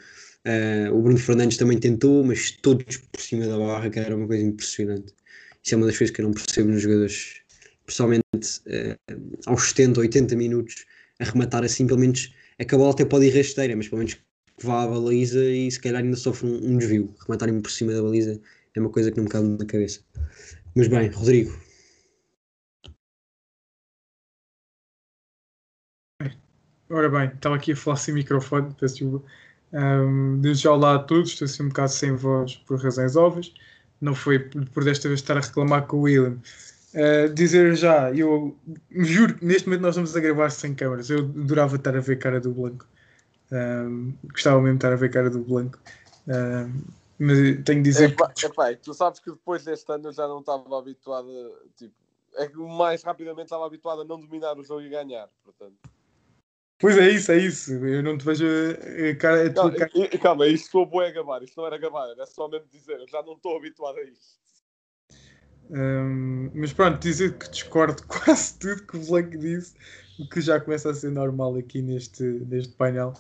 Uh, 0.48 0.96
o 0.96 1.02
Bruno 1.02 1.18
Fernandes 1.18 1.58
também 1.58 1.78
tentou, 1.78 2.24
mas 2.24 2.52
todos 2.52 2.96
por 2.96 3.20
cima 3.20 3.46
da 3.46 3.58
barra, 3.58 3.90
que 3.90 4.00
era 4.00 4.16
uma 4.16 4.26
coisa 4.26 4.46
impressionante. 4.46 5.14
Isso 5.62 5.76
é 5.76 5.78
uma 5.78 5.88
das 5.88 5.98
coisas 5.98 6.16
que 6.16 6.22
eu 6.22 6.26
não 6.26 6.34
percebo 6.34 6.70
nos 6.70 6.82
jogadores, 6.82 7.42
pessoalmente 7.86 8.24
uh, 8.32 9.40
aos 9.46 9.70
70, 9.70 10.00
80 10.00 10.36
minutos, 10.38 10.86
a 11.20 11.26
rematar 11.26 11.66
assim, 11.66 11.86
pelo 11.86 12.00
menos 12.00 12.34
a 12.60 12.78
bola 12.78 12.92
até 12.92 13.04
pode 13.04 13.26
ir 13.26 13.36
rasteira, 13.36 13.76
mas 13.76 13.90
pelo 13.90 14.00
menos 14.00 14.14
que 14.14 14.66
vá 14.66 14.84
à 14.84 14.88
baliza 14.88 15.44
e 15.44 15.70
se 15.70 15.80
calhar 15.82 16.02
ainda 16.02 16.16
sofre 16.16 16.48
um, 16.48 16.74
um 16.74 16.78
desvio. 16.78 17.14
Rematarem 17.28 17.60
por 17.60 17.70
cima 17.70 17.92
da 17.92 18.02
baliza 18.02 18.40
é 18.74 18.80
uma 18.80 18.90
coisa 18.90 19.12
que 19.12 19.18
não 19.18 19.26
me 19.26 19.30
cabe 19.30 19.48
na 19.50 19.66
cabeça. 19.66 20.00
Mas 20.76 20.88
bem, 20.88 21.10
Rodrigo. 21.10 21.52
Ora 26.90 27.10
bem, 27.10 27.28
estava 27.36 27.56
aqui 27.58 27.74
a 27.74 27.76
falar 27.76 27.98
sem 27.98 28.14
microfone, 28.14 28.74
peço 28.80 28.96
desculpa. 28.96 29.28
Um, 29.74 30.40
desde 30.40 30.68
olá 30.68 30.96
a 30.96 31.00
todos, 31.00 31.32
estou 31.32 31.46
assim 31.46 31.64
um 31.64 31.68
bocado 31.70 31.92
sem 31.92 32.16
voz 32.16 32.56
por 32.56 32.82
razões 32.82 33.16
óbvias. 33.16 33.54
Não 34.00 34.16
foi 34.16 34.40
por 34.40 34.84
desta 34.84 35.08
vez 35.08 35.20
estar 35.20 35.38
a 35.38 35.42
reclamar 35.42 35.88
com 35.88 35.98
o 35.98 36.02
William. 36.02 36.38
Uh, 36.94 37.34
dizer 37.34 37.76
já, 37.76 38.12
eu 38.12 38.58
juro 38.92 39.36
que 39.36 39.46
neste 39.46 39.68
momento 39.68 39.82
nós 39.82 39.90
estamos 39.92 40.16
a 40.16 40.20
gravar 40.20 40.50
sem 40.50 40.74
câmaras. 40.74 41.10
Eu 41.10 41.20
adorava 41.20 41.76
estar 41.76 41.96
a 41.96 42.00
ver 42.00 42.14
a 42.14 42.20
cara 42.20 42.40
do 42.40 42.52
Blanco. 42.52 42.88
Um, 43.52 44.14
gostava 44.32 44.62
mesmo 44.62 44.74
de 44.74 44.78
estar 44.78 44.94
a 44.94 44.96
ver 44.96 45.08
a 45.08 45.12
cara 45.12 45.30
do 45.30 45.40
Blanco. 45.40 45.80
Um, 46.28 46.82
mas 47.20 47.38
tenho 47.64 47.82
de 47.82 47.82
dizer 47.82 48.12
Epá, 48.12 48.30
que. 48.30 48.46
epá, 48.46 48.74
tu 48.76 48.94
sabes 48.94 49.20
que 49.20 49.32
depois 49.32 49.64
deste 49.64 49.92
ano 49.92 50.10
eu 50.10 50.14
já 50.14 50.28
não 50.28 50.40
estava 50.40 50.78
habituado 50.78 51.28
tipo, 51.76 51.94
é 52.36 52.48
que 52.48 52.58
mais 52.58 53.02
rapidamente 53.02 53.46
estava 53.46 53.66
habituado 53.66 54.02
a 54.02 54.06
não 54.06 54.20
dominar 54.20 54.58
o 54.58 54.64
jogo 54.64 54.82
e 54.82 54.90
ganhar, 54.90 55.28
portanto. 55.44 55.76
Pois 56.80 56.98
é 56.98 57.10
isso, 57.10 57.32
é 57.32 57.38
isso. 57.38 57.74
Eu 57.74 58.04
não 58.04 58.18
te 58.18 58.26
vejo 58.26 58.46
a, 58.46 59.10
a 59.10 59.16
cara, 59.16 59.48
a 59.48 59.54
tua 59.54 59.72
cara. 59.72 59.92
e 59.96 60.18
calma, 60.18 60.48
isto 60.48 60.70
foi 60.70 60.86
boa 60.86 61.08
a 61.08 61.12
gabar, 61.12 61.42
isto 61.42 61.58
não 61.58 61.66
era 61.66 61.78
gabar, 61.78 62.10
era 62.10 62.26
só 62.26 62.48
mesmo 62.48 62.68
dizer, 62.72 63.00
eu 63.00 63.08
já 63.08 63.22
não 63.24 63.34
estou 63.34 63.58
habituado 63.58 63.98
a 63.98 64.04
isto. 64.04 64.38
Um, 65.70 66.50
mas 66.54 66.72
pronto, 66.72 67.00
dizer 67.00 67.38
que 67.38 67.50
discordo 67.50 68.02
quase 68.08 68.58
tudo 68.60 68.84
que 68.84 68.98
o 68.98 69.06
Blanco 69.06 69.38
disse, 69.38 69.76
o 70.20 70.28
que 70.30 70.40
já 70.40 70.60
começa 70.60 70.92
a 70.92 70.94
ser 70.94 71.12
normal 71.12 71.56
aqui 71.56 71.82
neste, 71.82 72.24
neste 72.24 72.74
painel. 72.74 73.14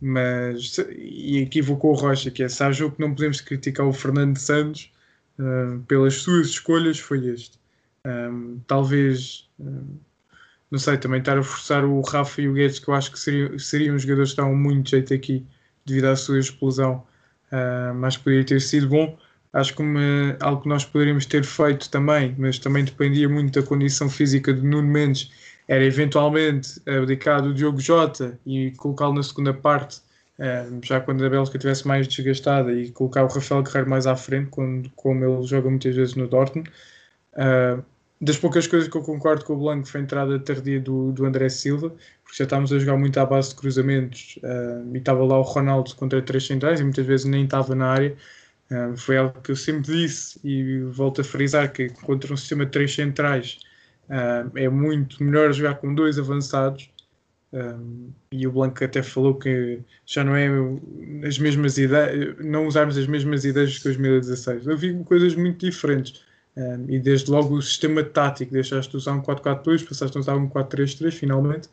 Mas, 0.00 0.78
e 0.96 1.38
equivocou 1.38 1.92
o 1.92 1.94
Rocha, 1.94 2.30
que 2.30 2.42
é 2.42 2.48
se 2.48 2.62
há 2.62 2.70
jogo 2.70 2.94
que 2.94 3.00
não 3.00 3.14
podemos 3.14 3.40
criticar 3.40 3.86
o 3.86 3.92
Fernando 3.92 4.36
Santos 4.36 4.92
um, 5.38 5.82
pelas 5.82 6.14
suas 6.14 6.48
escolhas, 6.48 6.98
foi 6.98 7.26
este. 7.26 7.58
Um, 8.04 8.60
talvez, 8.66 9.50
um, 9.58 9.98
não 10.70 10.78
sei, 10.78 10.98
também 10.98 11.20
estar 11.20 11.38
a 11.38 11.42
forçar 11.42 11.84
o 11.84 12.00
Rafa 12.02 12.40
e 12.42 12.48
o 12.48 12.52
Guedes, 12.54 12.78
que 12.78 12.88
eu 12.88 12.94
acho 12.94 13.10
que 13.12 13.18
seriam, 13.18 13.58
seriam 13.58 13.98
jogadores 13.98 14.30
que 14.30 14.34
estavam 14.34 14.54
muito 14.56 14.90
jeito 14.90 15.14
aqui 15.14 15.46
devido 15.86 16.06
à 16.06 16.16
sua 16.16 16.38
explosão, 16.38 17.06
uh, 17.52 17.94
mas 17.94 18.16
poderia 18.16 18.44
ter 18.44 18.60
sido 18.60 18.88
bom. 18.88 19.18
Acho 19.52 19.74
que 19.74 19.82
uma- 19.82 20.36
algo 20.40 20.62
que 20.62 20.68
nós 20.68 20.84
poderíamos 20.84 21.24
ter 21.26 21.44
feito 21.44 21.90
também, 21.90 22.34
mas 22.38 22.58
também 22.58 22.84
dependia 22.84 23.28
muito 23.28 23.60
da 23.60 23.66
condição 23.66 24.08
física 24.10 24.52
de 24.52 24.60
Nuno 24.62 24.86
Mendes, 24.88 25.30
era 25.66 25.84
eventualmente 25.84 26.80
abdicar 26.86 27.42
do 27.42 27.52
Diogo 27.54 27.80
Jota 27.80 28.38
e 28.46 28.72
colocá-lo 28.72 29.14
na 29.14 29.22
segunda 29.22 29.52
parte, 29.54 30.00
eh, 30.38 30.66
já 30.82 31.00
quando 31.00 31.24
a 31.24 31.28
Bélgica 31.30 31.56
estivesse 31.56 31.86
mais 31.86 32.06
desgastada, 32.08 32.72
e 32.72 32.90
colocar 32.90 33.24
o 33.24 33.28
Rafael 33.28 33.62
Guerreiro 33.62 33.88
mais 33.90 34.06
à 34.06 34.16
frente, 34.16 34.48
quando, 34.50 34.90
como 34.96 35.24
ele 35.24 35.46
joga 35.46 35.68
muitas 35.70 35.94
vezes 35.94 36.14
no 36.14 36.26
Dortmund. 36.28 36.70
Ah, 37.36 37.82
das 38.20 38.36
poucas 38.36 38.66
coisas 38.66 38.88
que 38.88 38.96
eu 38.96 39.02
concordo 39.02 39.44
com 39.44 39.54
o 39.54 39.56
Blanco 39.58 39.86
foi 39.86 40.00
a 40.00 40.04
entrada 40.04 40.38
tardia 40.40 40.80
do, 40.80 41.12
do 41.12 41.24
André 41.24 41.48
Silva, 41.48 41.90
porque 42.24 42.36
já 42.36 42.44
estávamos 42.44 42.72
a 42.72 42.78
jogar 42.78 42.96
muito 42.96 43.18
à 43.18 43.24
base 43.24 43.50
de 43.50 43.56
cruzamentos 43.56 44.38
ah, 44.42 44.82
e 44.92 44.98
estava 44.98 45.24
lá 45.24 45.38
o 45.38 45.42
Ronaldo 45.42 45.94
contra 45.94 46.20
três 46.20 46.46
centrais 46.46 46.80
e 46.80 46.84
muitas 46.84 47.06
vezes 47.06 47.26
nem 47.26 47.44
estava 47.44 47.74
na 47.74 47.86
área. 47.86 48.16
Ah, 48.70 48.92
foi 48.96 49.18
algo 49.18 49.40
que 49.40 49.52
eu 49.52 49.56
sempre 49.56 49.92
disse 49.92 50.40
e 50.44 50.80
volto 50.80 51.20
a 51.20 51.24
frisar 51.24 51.72
que 51.72 51.88
contra 51.90 52.32
um 52.32 52.36
sistema 52.36 52.66
de 52.66 52.72
três 52.72 52.94
centrais 52.94 53.58
ah, 54.10 54.46
é 54.56 54.68
muito 54.68 55.22
melhor 55.22 55.52
jogar 55.52 55.76
com 55.76 55.94
dois 55.94 56.18
avançados. 56.18 56.90
Um, 57.50 58.12
e 58.30 58.46
o 58.46 58.52
Blanco 58.52 58.84
até 58.84 59.02
falou 59.02 59.34
que 59.38 59.80
já 60.04 60.22
não 60.22 60.36
é 60.36 60.48
as 61.26 61.38
mesmas 61.38 61.78
ideias, 61.78 62.36
não 62.44 62.66
usarmos 62.66 62.98
as 62.98 63.06
mesmas 63.06 63.44
ideias 63.44 63.78
que 63.78 63.84
2016. 63.84 64.66
Eu 64.66 64.76
vi 64.76 65.02
coisas 65.04 65.34
muito 65.34 65.64
diferentes. 65.64 66.27
Um, 66.58 66.90
e 66.90 66.98
desde 66.98 67.30
logo 67.30 67.54
o 67.54 67.62
sistema 67.62 68.02
tático, 68.02 68.52
deixaste 68.52 68.90
de 68.90 68.96
usar 68.96 69.12
um 69.12 69.22
4-4-2, 69.22 69.88
passaste 69.88 70.16
a 70.16 70.20
usar 70.20 70.34
um 70.36 70.48
4-3-3 70.48 71.12
finalmente. 71.12 71.68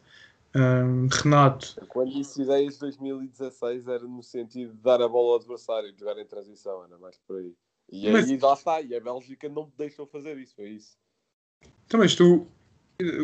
Um, 0.55 1.07
Renato, 1.11 1.75
Quando 1.89 2.13
disse 2.13 2.43
ideias 2.43 2.75
de 2.75 2.81
2016 2.81 3.87
era 3.87 4.03
no 4.03 4.21
sentido 4.21 4.73
de 4.73 4.81
dar 4.81 5.01
a 5.01 5.07
bola 5.09 5.31
ao 5.33 5.39
adversário, 5.39 5.91
de 5.91 5.99
jogar 5.99 6.17
em 6.21 6.25
transição, 6.25 6.85
era 6.85 6.97
mais 6.99 7.17
por 7.27 7.37
aí. 7.37 7.53
E 7.91 8.09
Mas- 8.11 8.29
aí 8.29 8.37
lá 8.37 8.53
está, 8.53 8.79
e 8.79 8.95
a 8.95 8.99
Bélgica 9.01 9.49
não 9.49 9.71
deixou 9.75 10.05
fazer 10.05 10.37
isso, 10.37 10.55
foi 10.55 10.69
isso. 10.69 10.95
então, 11.87 11.99
mas 11.99 12.13
tu, 12.15 12.47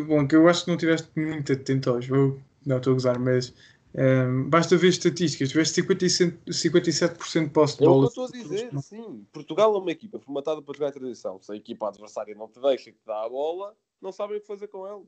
bom, 0.06 0.26
que 0.26 0.34
eu 0.34 0.48
acho 0.48 0.64
que 0.64 0.68
não 0.68 0.74
estiveste 0.76 1.08
muito 1.16 1.52
atento 1.52 1.90
ao 1.90 2.02
jogo, 2.02 2.42
não 2.66 2.78
estou 2.78 2.90
a 2.90 2.94
gozar, 2.94 3.18
mas 3.20 3.54
um, 3.94 4.48
basta 4.48 4.76
ver 4.76 4.88
estatísticas, 4.88 5.50
tiveste 5.50 5.82
57%, 5.82 6.38
57% 6.48 7.44
de 7.44 7.50
posse 7.50 7.78
de 7.78 7.84
É 7.84 7.88
o 7.88 7.90
que 7.90 7.94
bola. 7.94 8.04
eu 8.04 8.08
estou 8.08 8.24
a 8.24 8.30
dizer, 8.30 8.70
sim. 8.80 9.26
Portugal 9.32 9.74
é 9.74 9.78
uma 9.78 9.90
equipa 9.90 10.18
formatada 10.18 10.62
para 10.62 10.74
jogar 10.74 10.88
em 10.88 10.92
transição. 10.92 11.38
Se 11.42 11.52
a 11.52 11.56
equipa 11.56 11.88
adversária 11.88 12.34
não 12.34 12.48
te 12.48 12.60
deixa 12.60 12.90
que 12.90 12.98
te 12.98 13.06
dá 13.06 13.24
a 13.24 13.28
bola, 13.28 13.76
não 14.00 14.10
sabem 14.10 14.38
o 14.38 14.40
que 14.40 14.46
fazer 14.46 14.68
com 14.68 14.86
ela. 14.86 15.04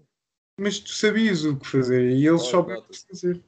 Mas 0.60 0.78
tu 0.78 0.92
sabias 0.92 1.44
o 1.44 1.56
que 1.56 1.66
fazer 1.66 2.10
e 2.10 2.26
eles 2.26 2.42
Olha, 2.42 2.50
souberam 2.50 2.80
o 2.80 2.88
que 2.88 3.06
fazer. 3.08 3.42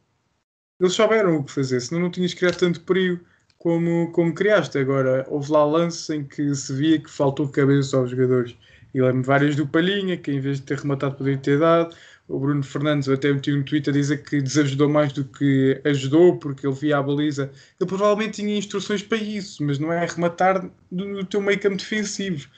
Eles 0.80 0.92
souberam 0.94 1.36
o 1.36 1.44
que 1.44 1.52
fazer, 1.52 1.80
senão 1.80 2.00
não 2.00 2.10
tinhas 2.10 2.34
criado 2.34 2.58
tanto 2.58 2.80
perigo 2.80 3.24
como, 3.58 4.10
como 4.12 4.34
criaste. 4.34 4.78
Agora, 4.78 5.26
houve 5.28 5.52
lá 5.52 5.64
lances 5.64 6.08
em 6.10 6.24
que 6.24 6.54
se 6.54 6.72
via 6.74 6.98
que 7.00 7.10
faltou 7.10 7.48
cabeça 7.48 7.96
aos 7.96 8.10
jogadores. 8.10 8.56
E 8.94 9.00
lembro 9.00 9.22
várias 9.22 9.54
do 9.54 9.66
Palhinha, 9.68 10.16
que 10.16 10.32
em 10.32 10.40
vez 10.40 10.58
de 10.60 10.66
ter 10.66 10.78
rematado 10.78 11.16
poderia 11.16 11.38
ter 11.38 11.58
dado. 11.58 11.94
O 12.28 12.40
Bruno 12.40 12.62
Fernandes 12.62 13.08
até 13.08 13.32
meti 13.32 13.52
um 13.52 13.62
tweet 13.62 13.88
a 13.88 13.92
dizer 13.92 14.22
que 14.24 14.40
desajudou 14.40 14.88
mais 14.88 15.12
do 15.12 15.24
que 15.24 15.80
ajudou, 15.84 16.38
porque 16.38 16.66
ele 16.66 16.74
via 16.74 16.98
a 16.98 17.02
baliza. 17.02 17.52
Ele 17.80 17.88
provavelmente 17.88 18.42
tinha 18.42 18.56
instruções 18.56 19.02
para 19.02 19.18
isso, 19.18 19.64
mas 19.64 19.78
não 19.78 19.92
é 19.92 20.04
rematar 20.04 20.68
do, 20.90 21.24
teu 21.24 21.40
meio 21.40 21.60
campo 21.60 21.76
defensivo. 21.76 22.48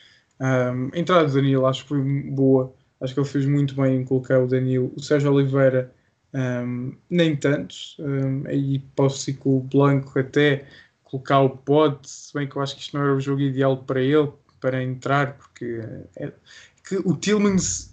Um, 0.40 0.90
a 0.94 0.98
entrada 0.98 1.26
do 1.26 1.34
Danilo 1.34 1.66
acho 1.66 1.82
que 1.82 1.88
foi 1.88 2.00
boa. 2.00 2.74
Acho 3.00 3.12
que 3.14 3.20
ele 3.20 3.28
fez 3.28 3.44
muito 3.44 3.74
bem 3.74 3.96
em 4.00 4.04
colocar 4.04 4.40
o 4.40 4.46
Danilo. 4.46 4.92
O 4.96 5.02
Sérgio 5.02 5.32
Oliveira, 5.32 5.92
um, 6.32 6.96
nem 7.10 7.36
tanto. 7.36 7.74
Um, 7.98 8.46
aí 8.46 8.78
posso 8.96 9.28
ir 9.28 9.34
com 9.34 9.58
o 9.58 9.60
Blanco 9.60 10.18
até 10.18 10.64
colocar 11.04 11.40
o 11.40 11.50
Pod, 11.50 11.98
se 12.08 12.32
bem 12.34 12.46
que 12.46 12.56
eu 12.56 12.62
acho 12.62 12.74
que 12.74 12.82
isto 12.82 12.96
não 12.96 13.04
era 13.04 13.14
o 13.14 13.20
jogo 13.20 13.40
ideal 13.40 13.76
para 13.78 14.00
ele, 14.00 14.30
para 14.60 14.82
entrar, 14.82 15.36
porque 15.38 15.80
é, 16.16 16.32
que 16.86 16.96
o 16.96 17.14
Tillmans 17.16 17.92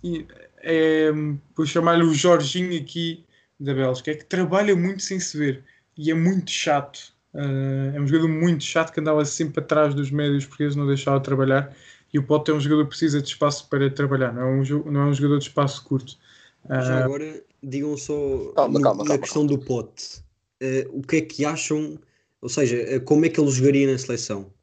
é, 0.66 1.12
vou 1.56 1.66
chamar-lhe 1.66 2.04
o 2.04 2.14
Jorginho 2.14 2.80
aqui 2.82 3.26
da 3.60 3.74
Bélgica, 3.74 4.12
é 4.12 4.16
que 4.16 4.26
trabalha 4.26 4.76
muito 4.76 5.04
sem 5.04 5.20
se 5.20 5.38
ver 5.38 5.64
e 5.98 6.12
é 6.12 6.14
muito 6.14 6.52
chato. 6.52 7.14
Uh, 7.34 7.96
é 7.96 8.00
um 8.02 8.08
jogador 8.08 8.30
muito 8.30 8.64
chato 8.64 8.94
que 8.94 9.00
andava 9.02 9.26
sempre 9.26 9.62
atrás 9.62 9.94
dos 9.94 10.12
médios 10.12 10.46
porque 10.46 10.64
eles 10.64 10.76
não 10.76 10.88
deixavam 10.88 11.22
trabalhar 11.22 11.76
e 12.14 12.20
o 12.20 12.24
Pote 12.26 12.52
é 12.52 12.54
um 12.54 12.60
jogador 12.62 12.84
que 12.86 12.90
precisa 12.92 13.22
de 13.22 13.28
espaço 13.30 13.70
para 13.70 13.90
trabalhar, 13.92 14.34
não 14.34 14.42
é 14.42 14.46
um, 14.46 14.64
não 14.92 15.02
é 15.02 15.06
um 15.08 15.14
jogador 15.14 15.40
de 15.40 15.46
espaço 15.48 15.84
curto. 15.86 16.18
Já 16.80 16.98
Ah, 16.98 17.00
agora, 17.00 17.44
digam 17.62 17.98
só 17.98 18.14
Calma, 18.56 18.80
no- 18.80 18.82
calma, 18.82 19.04
na 19.04 19.10
calma, 19.10 19.22
questão 19.22 19.46
do 19.46 19.58
pote. 19.60 20.24
eh, 20.62 20.88
o 20.92 21.02
que 21.02 21.18
é 21.18 21.22
que 21.22 21.46
acham? 21.46 22.00
Ou 22.42 22.50
seja, 22.50 23.00
como 23.02 23.26
é 23.26 23.30
que 23.30 23.40
ele 23.40 23.52
jogaria 23.52 23.92
na 23.92 23.98
seleção? 23.98 24.54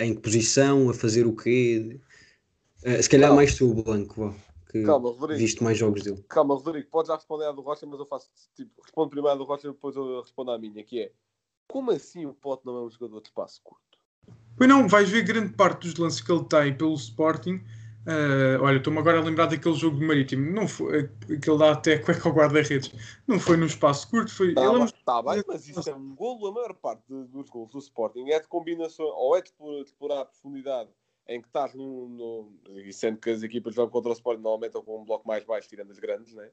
Em 0.00 0.14
que 0.14 0.20
posição? 0.20 0.90
A 0.90 0.94
fazer 0.94 1.26
o 1.26 1.34
quê? 1.34 2.00
Se 3.02 3.08
calhar 3.08 3.28
Calma. 3.28 3.36
mais 3.36 3.54
tu, 3.56 3.72
Blanco, 3.74 4.14
vá, 4.30 4.34
que 4.70 4.82
Calma, 4.84 5.10
Rodrigo. 5.10 5.38
viste 5.38 5.62
mais 5.62 5.76
jogos 5.78 6.02
dele. 6.02 6.24
Calma, 6.28 6.54
Rodrigo, 6.54 6.88
podes 6.90 7.08
já 7.08 7.16
responder 7.16 7.46
à 7.46 7.52
do 7.52 7.60
Rocha, 7.62 7.86
mas 7.86 7.98
eu 7.98 8.06
faço 8.06 8.30
tipo, 8.54 8.82
respondo 8.82 9.10
primeiro 9.10 9.34
à 9.34 9.36
do 9.36 9.44
Rocha 9.44 9.66
e 9.68 9.70
depois 9.70 9.96
eu 9.96 10.20
respondo 10.20 10.50
à 10.50 10.58
minha, 10.58 10.82
que 10.84 11.00
é 11.00 11.12
como 11.66 11.90
assim 11.90 12.26
o 12.26 12.34
Pote 12.34 12.66
não 12.66 12.76
é 12.76 12.82
um 12.82 12.90
jogador 12.90 13.20
de 13.20 13.28
espaço 13.28 13.60
curto? 13.62 13.98
Pois 14.56 14.68
não, 14.68 14.86
vais 14.88 15.08
ver 15.08 15.22
grande 15.22 15.52
parte 15.54 15.82
dos 15.88 15.96
lances 15.96 16.20
que 16.20 16.30
ele 16.30 16.44
tem 16.44 16.76
pelo 16.76 16.94
Sporting. 16.94 17.60
Ah, 18.06 18.62
olha, 18.62 18.78
estou-me 18.78 18.98
agora 18.98 19.18
a 19.18 19.22
lembrar 19.22 19.46
daquele 19.46 19.74
jogo 19.74 19.98
do 19.98 20.06
Marítimo, 20.06 20.50
não 20.52 20.66
foi, 20.66 21.08
que 21.40 21.50
ele 21.50 21.58
dá 21.58 21.72
até 21.72 21.98
cueca 21.98 22.28
ao 22.28 22.34
guarda-redes. 22.34 22.92
Não 23.26 23.38
foi 23.38 23.56
num 23.56 23.66
espaço 23.66 24.08
curto, 24.10 24.32
foi. 24.32 24.48
Está 24.48 24.62
ele 24.62 24.74
é 24.74 24.84
um- 24.84 24.88
tá 25.04 25.22
bem, 25.22 25.44
mas 25.46 25.68
isso 25.68 25.88
é 25.88 25.94
um 25.94 26.14
golo. 26.14 26.48
A 26.48 26.52
maior 26.52 26.74
parte 26.74 27.02
dos 27.08 27.48
golos 27.50 27.70
do 27.70 27.78
Sporting 27.78 28.28
é 28.30 28.40
de 28.40 28.48
combinação, 28.48 29.06
ou 29.06 29.36
é 29.36 29.42
de 29.42 29.52
explorar 29.84 30.20
a 30.22 30.24
profundidade 30.24 30.90
em 31.26 31.40
que 31.40 31.48
estás 31.48 31.74
num. 31.74 32.08
num- 32.08 32.78
e 32.78 32.92
sendo 32.92 33.18
que 33.18 33.30
as 33.30 33.42
equipas 33.42 33.74
jogam 33.74 33.90
contra 33.92 34.10
o 34.10 34.14
Sporting 34.14 34.42
normalmente 34.42 34.70
estão 34.70 34.82
com 34.84 35.00
um 35.00 35.04
bloco 35.04 35.26
mais 35.26 35.44
baixo, 35.44 35.68
tirando 35.68 35.90
as 35.90 35.98
grandes, 35.98 36.34
né? 36.34 36.50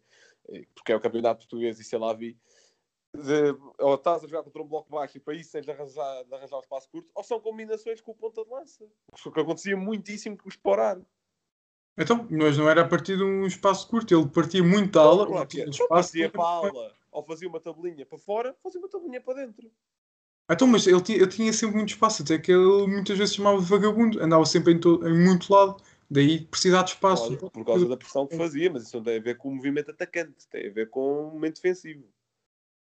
Porque 0.76 0.92
é 0.92 0.96
o 0.96 1.02
campeonato 1.02 1.40
português 1.42 1.80
e 1.80 1.84
sei 1.84 2.00
lá 2.00 2.14
vi. 2.14 2.38
De, 3.16 3.56
ou 3.80 3.96
estás 3.96 4.24
a 4.24 4.28
jogar 4.28 4.44
contra 4.44 4.62
um 4.62 4.68
bloco 4.68 4.92
baixo 4.92 5.18
e 5.18 5.20
para 5.20 5.34
isso 5.34 5.52
tens 5.52 5.66
de 5.66 5.72
arranjar, 5.72 6.24
de 6.24 6.34
arranjar 6.36 6.58
o 6.58 6.62
espaço 6.62 6.90
curto, 6.90 7.10
ou 7.16 7.24
são 7.24 7.40
combinações 7.40 8.02
com 8.02 8.12
o 8.12 8.16
ponta 8.16 8.44
de 8.44 8.50
lança. 8.50 8.86
O 9.26 9.32
que 9.32 9.40
acontecia 9.40 9.76
muitíssimo 9.76 10.38
com 10.38 10.46
o 10.48 10.50
Sporar. 10.50 11.02
Então, 11.98 12.28
mas 12.30 12.58
não 12.58 12.70
era 12.70 12.82
a 12.82 12.88
partir 12.88 13.18
de 13.18 13.24
um 13.24 13.48
espaço 13.48 13.88
curto, 13.88 14.14
ele 14.14 14.30
partia 14.30 14.62
muito 14.62 14.92
da 14.92 15.02
aula, 15.02 15.26
Claro 15.26 15.48
é. 15.52 15.62
Então 15.62 15.70
espaço. 15.72 15.88
fazia 15.88 16.30
para 16.30 16.44
a 16.44 16.48
aula, 16.48 16.96
ou 17.12 17.24
fazia 17.24 17.48
uma 17.48 17.60
tabelinha 17.60 18.06
para 18.06 18.20
fora, 18.20 18.56
fazia 18.62 18.80
uma 18.80 18.88
tabelinha 18.90 19.20
para 19.20 19.46
dentro. 19.46 19.72
Então, 20.50 20.66
mas 20.68 20.88
ele 20.88 21.02
tinha, 21.02 21.18
ele 21.18 21.28
tinha 21.28 21.52
sempre 21.52 21.76
muito 21.76 21.90
espaço, 21.90 22.24
até 22.24 22.38
que 22.38 22.52
ele 22.52 22.88
muitas 22.88 23.18
vezes 23.18 23.36
chamava 23.36 23.60
de 23.60 23.66
vagabundo, 23.66 24.22
andava 24.24 24.46
sempre 24.46 24.74
em, 24.74 24.80
to- 24.80 25.06
em 25.06 25.26
muito 25.26 25.52
lado, 25.52 25.76
daí 26.10 26.46
precisar 26.46 26.84
de 26.84 26.92
espaço. 26.92 27.34
Olha, 27.34 27.38
por 27.38 27.66
causa 27.66 27.86
da 27.88 27.98
pressão 27.98 28.26
que 28.26 28.38
fazia, 28.38 28.72
mas 28.72 28.84
isso 28.84 28.96
não 28.96 29.04
tem 29.04 29.18
a 29.18 29.22
ver 29.22 29.36
com 29.38 29.50
o 29.50 29.56
movimento 29.56 29.92
atacante, 29.92 30.48
tem 30.50 30.70
a 30.70 30.74
ver 30.74 30.90
com 30.90 31.28
o 31.28 31.32
momento 31.32 31.56
defensivo. 31.56 32.06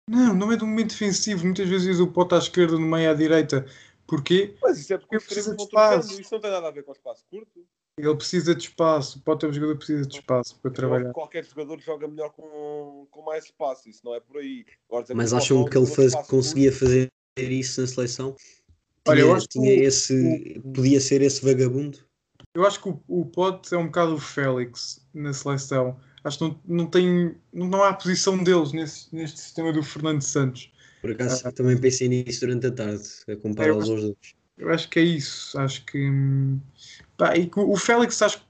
Não, 0.10 0.34
não 0.34 0.52
é 0.52 0.56
um 0.56 0.68
momento 0.68 0.90
defensivo, 0.90 1.46
muitas 1.46 1.68
vezes 1.70 2.00
o 2.00 2.08
pote 2.08 2.36
à 2.36 2.38
esquerda, 2.38 2.74
no 2.74 2.86
meio 2.86 3.10
à 3.10 3.14
direita. 3.14 3.66
Porquê? 4.06 4.56
Mas 4.62 4.80
isso 4.80 4.94
é 4.94 4.98
porque 4.98 5.18
preciso 5.18 5.52
extremos 5.52 5.58
de 5.58 5.64
espaço. 5.64 6.22
isso 6.22 6.34
não 6.34 6.42
tem 6.42 6.52
nada 6.52 6.68
a 6.68 6.72
ver 6.72 6.84
com 6.84 6.92
espaço 6.92 7.26
curto. 7.30 7.66
Ele 8.00 8.16
precisa 8.16 8.54
de 8.54 8.64
espaço, 8.64 9.18
o 9.18 9.22
pote 9.22 9.46
é 9.46 9.50
um 9.50 9.54
jogador 9.54 9.74
que 9.74 9.78
precisa 9.80 10.06
de 10.08 10.16
espaço 10.16 10.60
para 10.62 10.72
trabalhar. 10.72 11.12
Qualquer 11.14 11.44
jogador 11.44 11.80
joga 11.80 12.08
melhor 12.08 12.30
com, 12.32 13.08
com 13.10 13.22
mais 13.24 13.46
espaço, 13.46 13.90
isso 13.90 14.02
não 14.06 14.14
é 14.14 14.20
por 14.20 14.38
aí. 14.38 14.66
Agora, 14.88 15.06
Mas 15.16 15.34
o 15.34 15.38
acham 15.38 15.66
que 15.66 15.78
ele 15.78 15.92
é 15.92 15.96
faz- 15.96 16.28
conseguia 16.28 16.72
curto, 16.72 16.86
fazer 17.38 17.52
isso 17.52 17.82
na 17.82 17.88
seleção? 17.88 18.36
Olha, 19.08 19.22
eu 19.22 19.26
Tinha, 19.28 19.38
acho 19.38 19.48
que 19.48 19.60
tinha 19.60 19.72
o- 19.72 19.84
esse. 19.84 20.62
Podia 20.74 21.00
ser 21.00 21.22
esse 21.22 21.44
vagabundo? 21.44 22.00
Eu 22.54 22.66
acho 22.66 22.82
que 22.82 22.90
o, 22.90 23.00
o 23.08 23.26
Pote 23.26 23.74
é 23.74 23.78
um 23.78 23.86
bocado 23.86 24.16
o 24.16 24.20
Félix 24.20 25.06
na 25.14 25.32
seleção. 25.32 26.00
Acho 26.24 26.40
que 26.40 26.44
não, 26.44 26.60
não 26.66 26.86
tem. 26.88 27.36
Não 27.54 27.84
há 27.84 27.94
posição 27.94 28.44
deles 28.44 28.74
nesse, 28.74 29.14
neste 29.16 29.40
sistema 29.40 29.72
do 29.72 29.84
Fernando 29.84 30.22
Santos. 30.22 30.72
Por 31.02 31.12
acaso 31.12 31.52
também 31.54 31.78
pensei 31.78 32.10
nisso 32.10 32.42
durante 32.42 32.68
a 32.68 32.72
tarde, 32.72 33.04
a 33.30 33.36
compará-los 33.36 33.90
aos 33.90 34.02
dois. 34.02 34.16
Eu 34.58 34.70
acho 34.72 34.90
que 34.90 35.00
é 35.00 35.04
isso. 35.04 35.58
Acho 35.60 35.86
que. 35.86 35.98
hum, 36.10 36.60
Pá, 37.16 37.36
e 37.38 37.48
que 37.48 37.60
o 37.60 37.76
Félix 37.78 38.22
acho 38.22 38.40
que 38.40 38.46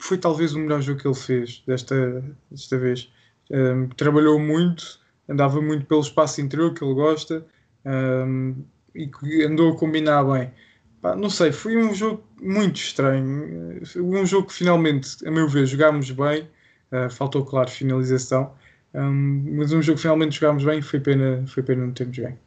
foi 0.00 0.18
talvez 0.18 0.54
o 0.54 0.58
melhor 0.58 0.80
jogo 0.82 1.00
que 1.00 1.08
ele 1.08 1.14
fez 1.14 1.62
desta, 1.66 2.22
desta 2.50 2.78
vez. 2.78 3.10
Hum, 3.50 3.88
trabalhou 3.96 4.38
muito, 4.38 5.00
andava 5.28 5.60
muito 5.60 5.86
pelo 5.86 6.02
espaço 6.02 6.40
interior 6.40 6.74
que 6.74 6.84
ele 6.84 6.94
gosta 6.94 7.44
hum, 7.88 8.64
e 8.94 9.06
que 9.08 9.44
andou 9.44 9.72
a 9.72 9.76
combinar 9.76 10.24
bem. 10.24 10.52
Pá, 11.00 11.14
não 11.14 11.30
sei, 11.30 11.52
foi 11.52 11.76
um 11.76 11.94
jogo 11.94 12.24
muito 12.40 12.76
estranho. 12.76 13.80
Um 13.96 14.26
jogo 14.26 14.48
que 14.48 14.54
finalmente, 14.54 15.26
a 15.26 15.30
meu 15.30 15.48
ver, 15.48 15.66
jogámos 15.66 16.10
bem. 16.10 16.48
Uh, 16.90 17.10
faltou, 17.10 17.44
claro, 17.44 17.70
finalização. 17.70 18.54
Um, 18.94 19.56
mas 19.56 19.72
um 19.72 19.82
jogo 19.82 19.96
que 19.96 20.02
finalmente 20.02 20.36
jogámos 20.36 20.64
bem. 20.64 20.82
Foi 20.82 21.00
pena, 21.00 21.46
foi 21.46 21.62
pena 21.62 21.86
não 21.86 21.92
termos 21.92 22.18
ganho. 22.18 22.38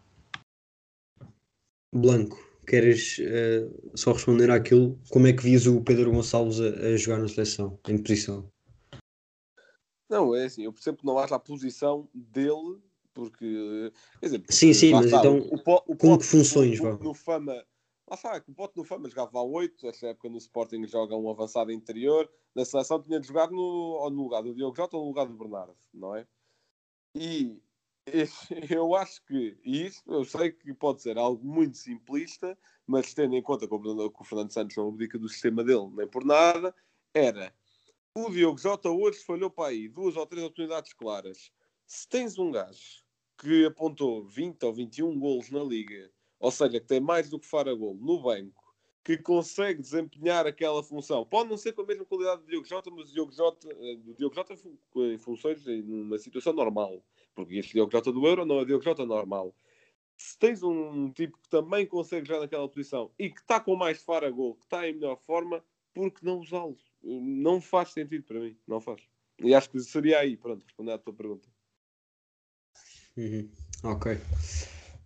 Blanco, 1.93 2.38
queres 2.65 3.19
eh, 3.19 3.67
só 3.95 4.13
responder 4.13 4.50
àquilo? 4.50 4.98
Como 5.10 5.27
é 5.27 5.33
que 5.33 5.43
vias 5.43 5.67
o 5.67 5.81
Pedro 5.81 6.12
Gonçalves 6.12 6.60
a, 6.62 6.69
a 6.69 6.95
jogar 6.95 7.19
na 7.19 7.27
seleção? 7.27 7.77
Em 7.88 7.98
posição? 7.98 8.50
Não, 10.10 10.36
é 10.36 10.45
assim, 10.45 10.63
eu 10.63 10.74
percebo 10.74 10.98
que 10.98 11.05
não 11.05 11.17
haja 11.19 11.36
a 11.36 11.39
posição 11.39 12.07
dele, 12.13 12.79
porque. 13.13 13.91
Quer 14.20 14.25
dizer, 14.25 14.44
Sim, 14.50 14.74
sim, 14.74 14.91
mas 14.91 15.08
então, 15.08 15.38
o 15.38 15.58
Po- 15.58 15.84
o 15.88 15.96
com 15.96 16.18
que 16.18 16.25
funções, 16.25 16.80
no, 16.80 16.98
no 16.98 17.13
Fama. 17.13 17.65
Lá 18.10 18.15
está, 18.15 18.44
o 18.46 18.53
Pote 18.53 18.75
no 18.75 18.84
Fama 18.84 19.08
jogava 19.08 19.39
a 19.39 19.44
8, 19.44 19.88
esta 19.88 20.08
época 20.08 20.27
no 20.27 20.38
Sporting 20.38 20.86
joga 20.86 21.15
um 21.15 21.30
avançado 21.30 21.72
interior, 21.72 22.30
na 22.53 22.65
seleção 22.65 23.01
tinha 23.01 23.20
de 23.20 23.27
jogar 23.27 23.50
no, 23.50 24.10
no 24.10 24.24
lugar 24.24 24.44
do 24.44 24.53
Diogo 24.53 24.75
Jota 24.75 24.98
ou 24.98 25.03
no 25.03 25.10
lugar 25.10 25.27
do 25.27 25.34
Bernardo, 25.34 25.77
não 25.94 26.15
é? 26.15 26.27
E 27.15 27.58
eu 28.70 28.96
acho 28.96 29.24
que, 29.25 29.58
isto 29.63 30.12
eu 30.12 30.25
sei 30.25 30.51
que 30.51 30.74
pode 30.74 31.01
ser 31.01 31.18
algo 31.18 31.46
muito 31.46 31.77
simplista, 31.77 32.58
mas 32.86 33.13
tendo 33.13 33.36
em 33.36 33.41
conta 33.41 33.65
que 33.65 33.74
o 33.74 33.80
Fernando, 33.80 34.12
que 34.12 34.22
o 34.22 34.25
Fernando 34.25 34.51
Santos 34.51 34.75
não 34.75 34.89
abdica 34.89 35.18
do 35.18 35.30
sistema 35.30 35.63
dele 35.63 35.89
nem 35.94 36.08
por 36.08 36.25
nada, 36.25 36.75
era 37.13 37.53
o 38.13 38.30
Diogo 38.30 38.58
Jota 38.58 38.89
hoje 38.89 39.20
falhou 39.20 39.50
para 39.50 39.70
aí 39.70 39.88
duas 39.88 40.18
ou 40.18 40.25
três 40.25 40.44
oportunidades 40.44 40.91
claras. 40.94 41.51
Se 41.93 42.07
tens 42.07 42.39
um 42.39 42.50
gajo 42.50 43.03
que 43.38 43.65
apontou 43.65 44.24
20 44.24 44.63
ou 44.63 44.74
21 44.74 45.19
golos 45.19 45.51
na 45.51 45.62
liga, 45.62 46.10
ou 46.39 46.50
seja, 46.50 46.79
que 46.79 46.88
tem 46.88 47.01
mais 47.01 47.29
do 47.29 47.38
que 47.38 47.45
Fara 47.45 47.75
gol 47.75 47.95
no 47.95 48.21
banco, 48.21 48.74
que 49.03 49.17
consegue 49.17 49.81
desempenhar 49.81 50.48
aquela 50.48 50.81
função, 50.81 51.25
pode 51.25 51.50
não 51.50 51.57
ser 51.57 51.74
com 51.74 51.81
a 51.81 51.86
mesma 51.86 52.05
qualidade 52.05 52.43
do 52.43 52.48
Diogo 52.48 52.65
Jota, 52.65 52.89
mas 52.89 53.10
o 53.10 53.13
Diogo 53.13 53.33
Jota, 53.33 53.67
eh, 53.69 53.95
do 53.98 54.13
Diogo 54.13 54.33
Jota 54.33 54.53
em 54.95 55.17
funções 55.17 55.67
em 55.67 55.81
uma 55.81 56.17
situação 56.17 56.53
normal, 56.53 57.03
porque 57.36 57.55
este 57.55 57.74
Diogo 57.74 57.91
Jota 57.91 58.10
do 58.10 58.25
Euro 58.25 58.45
não 58.45 58.62
é 58.62 58.65
Diogo 58.65 58.86
Jota 58.86 59.05
normal. 59.05 59.53
Se 60.15 60.39
tens 60.39 60.63
um 60.63 61.12
tipo 61.12 61.38
que 61.39 61.50
também 61.50 61.86
consegue 61.86 62.25
jogar 62.25 62.39
naquela 62.39 62.69
posição 62.69 63.12
e 63.19 63.29
que 63.29 63.41
está 63.41 63.60
com 63.60 63.75
mais 63.75 64.01
Fara 64.01 64.31
gol, 64.31 64.55
que 64.55 64.63
está 64.63 64.88
em 64.88 64.93
melhor 64.93 65.17
forma, 65.17 65.62
por 65.93 66.10
que 66.10 66.24
não 66.24 66.39
usá-lo? 66.39 66.77
Não 67.03 67.60
faz 67.60 67.89
sentido 67.89 68.24
para 68.24 68.39
mim, 68.39 68.57
não 68.65 68.79
faz. 68.79 69.01
E 69.43 69.53
acho 69.53 69.69
que 69.69 69.79
seria 69.81 70.19
aí, 70.19 70.38
pronto, 70.38 70.63
responder 70.63 70.93
à 70.93 70.98
tua 70.98 71.13
pergunta. 71.13 71.50
Uhum, 73.18 73.50
Ok. 73.84 74.18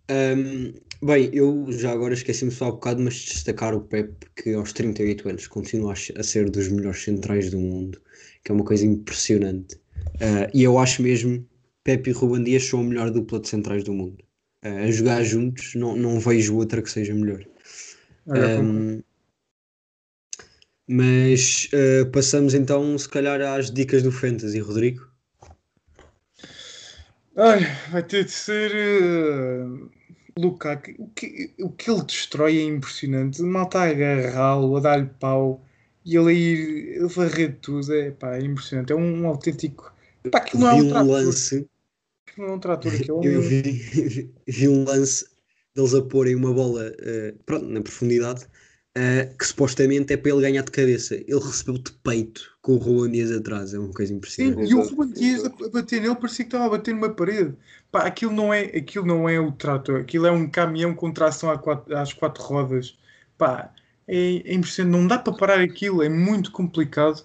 Ahm, 0.08 0.74
bem, 1.02 1.30
eu 1.32 1.66
já 1.72 1.92
agora 1.92 2.14
esqueci-me 2.14 2.50
só 2.50 2.66
há 2.66 2.70
bocado, 2.72 3.02
mas 3.02 3.14
de 3.14 3.26
destacar 3.26 3.74
o 3.74 3.80
Pep, 3.80 4.14
que 4.36 4.54
aos 4.54 4.72
38 4.72 5.28
anos 5.28 5.46
continua 5.48 5.92
a 5.94 6.22
ser 6.22 6.50
dos 6.50 6.68
melhores 6.68 7.02
centrais 7.02 7.50
do 7.50 7.58
mundo, 7.58 8.00
que 8.44 8.52
é 8.52 8.54
uma 8.54 8.64
coisa 8.64 8.86
impressionante. 8.86 9.76
Ah, 10.20 10.48
e 10.54 10.62
eu 10.62 10.78
acho 10.78 11.02
mesmo 11.02 11.46
Pep 11.84 12.08
e 12.08 12.12
Ruben 12.12 12.44
Dias 12.44 12.64
são 12.64 12.80
a 12.80 12.84
melhor 12.84 13.10
dupla 13.10 13.40
de 13.40 13.48
centrais 13.48 13.82
do 13.84 13.92
mundo. 13.92 14.24
Ah, 14.62 14.84
a 14.84 14.90
jogar 14.90 15.22
juntos, 15.24 15.74
não, 15.74 15.96
não 15.96 16.20
vejo 16.20 16.56
outra 16.56 16.82
que 16.82 16.90
seja 16.90 17.14
melhor. 17.14 17.44
Ahm, 18.28 19.02
mas 20.88 21.68
ah, 21.72 22.06
passamos 22.12 22.54
então, 22.54 22.96
se 22.98 23.08
calhar, 23.08 23.40
às 23.40 23.70
dicas 23.70 24.02
do 24.02 24.12
Fantasy, 24.12 24.58
Rodrigo. 24.60 25.05
Ai, 27.36 27.60
vai 27.90 28.02
ter 28.02 28.24
de 28.24 28.30
ser 28.30 28.72
uh, 28.72 29.90
Lukaku. 30.38 30.92
O 30.98 31.08
que, 31.10 31.54
o 31.60 31.70
que 31.70 31.90
ele 31.90 32.02
destrói 32.04 32.58
é 32.58 32.62
impressionante. 32.64 33.42
O 33.42 33.46
mal 33.46 33.66
está 33.66 33.82
a 33.84 33.88
agarrá-lo, 33.90 34.76
a 34.76 34.80
dar-lhe 34.80 35.06
pau 35.20 35.62
e 36.04 36.16
ele 36.16 36.30
a 36.30 36.32
ir 36.32 37.02
a 37.04 37.06
varrer 37.08 37.58
tudo. 37.60 37.92
É, 37.94 38.10
pá, 38.10 38.36
é 38.36 38.42
impressionante. 38.42 38.92
É 38.92 38.96
um, 38.96 39.26
autêntico. 39.26 39.92
Pá, 40.30 40.38
aquilo 40.38 40.62
não 40.62 40.70
é 40.70 40.74
Vi 40.76 40.82
um 40.82 40.86
um 40.86 40.88
trator. 40.88 41.06
lance. 41.10 41.68
Não 42.38 42.44
é 42.46 42.52
um 42.52 42.58
trator. 42.58 42.92
É 43.22 43.28
Eu 43.28 43.40
um... 43.40 43.40
vi, 43.42 44.32
vi 44.46 44.68
um 44.68 44.84
lance 44.84 45.26
deles 45.74 45.94
a 45.94 46.02
porem 46.02 46.34
uma 46.34 46.52
bola 46.54 46.90
eh, 47.00 47.34
pronto, 47.44 47.66
na 47.66 47.82
profundidade 47.82 48.46
eh, 48.96 49.26
que 49.38 49.46
supostamente 49.46 50.12
é 50.14 50.16
para 50.16 50.30
ele 50.32 50.40
ganhar 50.40 50.62
de 50.62 50.70
cabeça. 50.70 51.14
Ele 51.16 51.38
recebeu 51.38 51.76
de 51.78 51.92
peito 51.92 52.56
com 52.62 52.72
o 52.74 52.78
Ruben 52.78 53.12
Dias 53.12 53.30
atrás. 53.30 53.74
É 53.74 53.78
uma 53.78 53.92
coisa 53.92 54.12
Sim, 54.12 54.16
impressionante. 54.18 54.70
e 54.70 54.74
o 54.74 54.80
Ruben 54.82 55.12
Dias 55.12 55.44
a, 55.44 55.50
bater 55.68 56.00
nele 56.00 56.14
parecia 56.16 56.44
que 56.44 56.48
estava 56.48 56.64
a 56.66 56.70
bater 56.78 56.94
numa 56.94 57.14
parede. 57.14 57.54
Pá, 57.92 58.06
aquilo 58.06 58.32
não 58.32 58.52
é, 58.54 58.62
aquilo 58.62 59.04
não 59.06 59.28
é 59.28 59.38
o 59.38 59.52
trator, 59.52 60.00
aquilo 60.00 60.26
é 60.26 60.30
um 60.30 60.48
caminhão 60.50 60.94
com 60.94 61.12
tração 61.12 61.50
à 61.50 61.58
quatro- 61.58 61.94
às 61.96 62.12
quatro 62.14 62.42
rodas. 62.42 62.96
Pá, 63.36 63.72
é, 64.08 64.36
é 64.50 64.54
impressionante, 64.54 64.98
não 64.98 65.06
dá 65.06 65.18
para 65.18 65.32
parar 65.34 65.60
aquilo, 65.60 66.02
é 66.02 66.08
muito 66.08 66.50
complicado. 66.50 67.22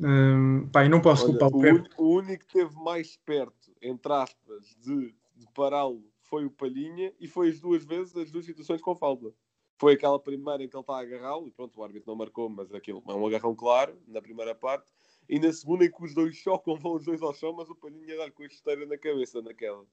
Hum, 0.00 0.68
pá, 0.72 0.84
e 0.84 0.88
não 0.88 1.00
posso 1.00 1.24
Olha, 1.24 1.38
culpar 1.38 1.48
o 1.48 1.56
o, 1.56 1.60
Pepe. 1.60 1.90
o 1.96 2.08
único 2.18 2.44
que 2.46 2.58
esteve 2.58 2.74
mais 2.84 3.16
perto, 3.24 3.72
entre 3.80 4.12
aspas, 4.12 4.76
de, 4.82 5.14
de 5.36 5.46
pará-lo 5.54 6.04
foi 6.20 6.44
o 6.44 6.50
Palhinha 6.50 7.12
e 7.20 7.26
foi 7.28 7.48
as 7.48 7.60
duas 7.60 7.84
vezes 7.84 8.14
as 8.16 8.30
duas 8.30 8.44
situações 8.44 8.80
com 8.82 8.94
falta. 8.94 9.32
Foi 9.76 9.94
aquela 9.94 10.18
primeira 10.18 10.62
em 10.62 10.68
que 10.68 10.76
ele 10.76 10.80
está 10.82 10.94
a 10.94 11.00
agarrá-lo 11.00 11.46
e 11.48 11.50
pronto, 11.50 11.78
o 11.80 11.82
árbitro 11.84 12.08
não 12.08 12.16
marcou, 12.16 12.48
mas 12.48 12.72
aquilo 12.72 13.02
é 13.08 13.12
um 13.12 13.26
agarrão 13.26 13.54
claro 13.54 13.98
na 14.06 14.22
primeira 14.22 14.54
parte. 14.54 14.86
E 15.28 15.38
na 15.40 15.52
segunda 15.52 15.84
em 15.84 15.90
que 15.90 16.04
os 16.04 16.14
dois 16.14 16.36
chocam, 16.36 16.76
vão 16.78 16.94
os 16.94 17.04
dois 17.04 17.20
ao 17.22 17.34
chão, 17.34 17.52
mas 17.52 17.68
o 17.68 17.74
Palhinha 17.74 18.16
dá-lhe 18.16 18.30
com 18.30 18.42
a 18.42 18.46
esteira 18.46 18.86
na 18.86 18.96
cabeça 18.98 19.40
naquela. 19.42 19.84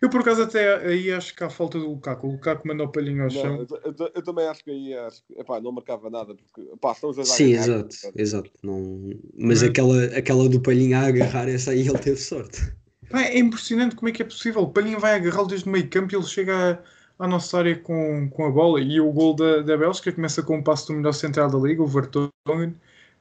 Eu 0.00 0.10
por 0.10 0.20
acaso 0.20 0.42
até 0.42 0.76
aí 0.86 1.10
acho 1.10 1.34
que 1.34 1.42
há 1.42 1.48
falta 1.50 1.78
do 1.78 1.88
Lukaku. 1.90 2.26
O 2.28 2.32
Lukaku 2.32 2.68
manda 2.68 2.84
o 2.84 2.92
palhinho 2.92 3.22
ao 3.24 3.28
Não, 3.28 3.32
chão. 3.32 3.66
eu, 3.70 3.92
eu 3.98 4.10
eu 4.14 4.22
também 4.22 4.46
acho 4.46 4.62
que 4.62 4.70
aí 4.70 4.94
acho 4.94 5.24
que, 5.24 5.32
epá, 5.40 5.60
não 5.60 5.72
marcava 5.72 6.10
nada, 6.10 6.34
porque 6.34 6.60
epá, 6.72 6.92
estão 6.92 7.10
os 7.10 7.16
dois 7.16 7.30
a 7.30 7.34
Sim, 7.34 7.54
agarrar. 7.54 7.80
exato, 7.88 7.96
exato. 8.20 8.50
Não... 8.62 8.76
Mas 9.34 9.60
Mas- 9.60 9.62
aquela, 9.62 10.04
aquela 10.16 10.48
do 10.48 10.60
palhinho 10.60 10.96
a 10.98 11.06
agarrar, 11.06 11.48
essa 11.48 11.70
aí 11.70 11.80
ele 11.88 11.98
teve 11.98 12.18
sorte. 12.18 12.60
Pá, 13.08 13.22
é 13.22 13.38
impressionante 13.38 13.96
como 13.96 14.08
é 14.08 14.12
que 14.12 14.22
é 14.22 14.24
possível. 14.24 14.62
O 14.62 14.72
Palhinha 14.72 14.98
vai 14.98 15.14
agarrá-lo 15.14 15.46
desde 15.48 15.68
o 15.68 15.72
meio 15.72 15.88
campo 15.90 16.14
e 16.14 16.16
ele 16.16 16.24
chega 16.26 16.72
à, 16.72 16.82
à 17.22 17.28
nossa 17.28 17.58
área 17.58 17.78
com, 17.78 18.28
com 18.30 18.46
a 18.46 18.50
bola. 18.50 18.80
E 18.80 19.00
o 19.00 19.10
gol 19.12 19.34
da, 19.34 19.62
da 19.62 19.76
Bélgica 19.76 20.12
começa 20.12 20.42
com 20.42 20.56
um 20.56 20.62
passo 20.62 20.88
do 20.88 20.94
melhor 20.94 21.12
central 21.12 21.48
da 21.50 21.58
liga, 21.58 21.82
o 21.82 21.86
Vertonghen. 21.86 22.74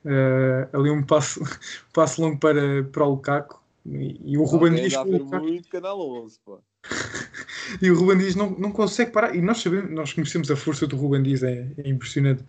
Eh, 0.03 0.67
ali 0.73 0.89
um 0.89 1.03
passo, 1.03 1.39
passo 1.93 2.21
longo 2.21 2.39
para, 2.39 2.83
para 2.91 3.05
o 3.05 3.11
Lukaku. 3.11 3.61
E, 3.85 4.19
e 4.33 4.37
o 4.37 4.43
Ruben 4.43 4.73
Dias, 4.75 4.93
o 4.93 5.03
ver 5.05 5.19
Lukaku- 5.19 5.45
muito 5.45 5.69
Canal 5.69 5.99
11, 6.23 6.39
pá. 6.45 6.57
e 7.81 7.89
o 7.91 7.95
Ruben 7.99 8.17
Dias 8.17 8.35
não, 8.35 8.49
não 8.51 8.71
consegue 8.71 9.11
parar. 9.11 9.35
E 9.35 9.41
nós 9.41 9.61
sabemos, 9.61 9.91
nós 9.91 10.13
conhecemos 10.13 10.49
a 10.49 10.55
força 10.55 10.87
do 10.87 10.95
Ruben 10.97 11.23
Dias, 11.23 11.43
é, 11.43 11.67
é 11.77 11.89
impressionante. 11.89 12.43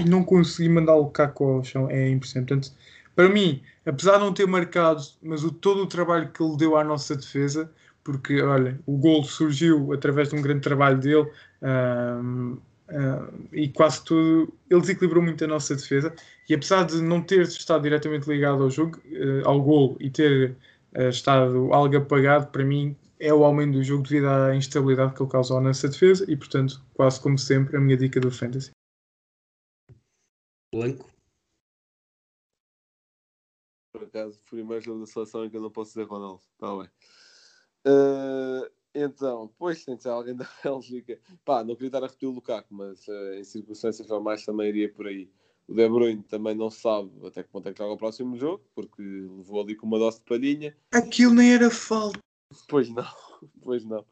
E 0.00 0.04
não 0.04 0.24
conseguir 0.24 0.68
mandar 0.68 0.94
o 0.96 1.02
Lukaku 1.04 1.44
ao 1.44 1.64
chão 1.64 1.88
é 1.88 2.08
impressionante. 2.10 2.48
Portanto, 2.48 2.72
para 3.14 3.28
mim, 3.28 3.62
apesar 3.86 4.14
de 4.14 4.24
não 4.24 4.32
ter 4.34 4.46
marcado, 4.46 5.02
mas 5.22 5.44
o, 5.44 5.50
todo 5.50 5.82
o 5.82 5.86
trabalho 5.86 6.30
que 6.30 6.42
ele 6.42 6.56
deu 6.56 6.76
à 6.76 6.84
nossa 6.84 7.14
defesa, 7.16 7.70
porque 8.10 8.42
olha, 8.42 8.78
o 8.86 8.96
gol 8.96 9.22
surgiu 9.22 9.92
através 9.92 10.28
de 10.28 10.34
um 10.34 10.42
grande 10.42 10.62
trabalho 10.62 10.98
dele 10.98 11.30
ahm, 11.62 12.56
ahm, 12.88 13.46
e 13.52 13.68
quase 13.68 14.04
tudo, 14.04 14.52
ele 14.68 14.80
desequilibrou 14.80 15.22
muito 15.22 15.44
a 15.44 15.46
nossa 15.46 15.76
defesa. 15.76 16.12
E 16.48 16.54
apesar 16.54 16.84
de 16.84 17.00
não 17.00 17.22
ter 17.22 17.42
estado 17.42 17.82
diretamente 17.82 18.28
ligado 18.28 18.64
ao 18.64 18.70
jogo, 18.70 19.00
eh, 19.06 19.42
ao 19.44 19.62
gol 19.62 19.96
e 20.00 20.10
ter 20.10 20.56
eh, 20.94 21.08
estado 21.08 21.72
algo 21.72 21.96
apagado, 21.96 22.48
para 22.48 22.64
mim 22.64 22.96
é 23.20 23.32
o 23.32 23.44
aumento 23.44 23.74
do 23.74 23.84
jogo 23.84 24.02
devido 24.02 24.28
à 24.28 24.56
instabilidade 24.56 25.14
que 25.14 25.22
ele 25.22 25.30
causou 25.30 25.58
à 25.58 25.60
nossa 25.60 25.88
defesa 25.88 26.24
e, 26.28 26.36
portanto, 26.36 26.82
quase 26.94 27.20
como 27.20 27.38
sempre, 27.38 27.76
a 27.76 27.80
minha 27.80 27.96
dica 27.96 28.18
do 28.18 28.30
Fantasy. 28.30 28.70
Blanco. 30.74 31.08
Por 33.92 34.04
acaso, 34.04 34.40
primeiro 34.48 34.82
jogo 34.82 35.00
da 35.00 35.06
seleção 35.06 35.44
em 35.44 35.50
que 35.50 35.56
eu 35.56 35.60
não 35.60 35.70
posso 35.70 35.90
dizer 35.90 36.04
Ronaldo. 36.04 36.42
Está 36.54 36.76
bem. 36.76 36.88
Eh, 37.84 38.70
então, 38.94 39.46
depois 39.46 39.84
tem 39.84 39.96
de 39.96 40.02
ser 40.02 40.08
alguém 40.08 40.34
da 40.36 40.48
Bélgica. 40.62 41.20
Pá, 41.44 41.64
não 41.64 41.74
queria 41.74 41.88
estar 41.88 42.02
a 42.02 42.06
repetir 42.06 42.28
o 42.28 42.32
Lukaku, 42.32 42.74
mas 42.74 43.06
eh, 43.08 43.40
em 43.40 43.44
circunstâncias 43.44 44.08
normais 44.08 44.44
também 44.44 44.68
iria 44.68 44.92
por 44.92 45.06
aí. 45.06 45.30
O 45.68 45.74
De 45.74 45.88
Bruyne 45.88 46.22
também 46.24 46.54
não 46.54 46.68
sabe 46.68 47.10
até 47.24 47.44
que 47.44 47.48
ponto 47.48 47.68
é 47.68 47.72
que 47.72 47.78
joga 47.78 47.94
o 47.94 47.98
próximo 47.98 48.36
jogo, 48.36 48.64
porque 48.74 49.00
levou 49.00 49.60
ali 49.60 49.76
com 49.76 49.86
uma 49.86 49.98
dose 49.98 50.18
de 50.18 50.24
palhinha. 50.24 50.76
Aquilo 50.90 51.34
nem 51.34 51.52
era 51.52 51.70
falta. 51.70 52.18
Pois 52.68 52.88
não, 52.88 53.04
pois 53.62 53.84
não. 53.84 54.04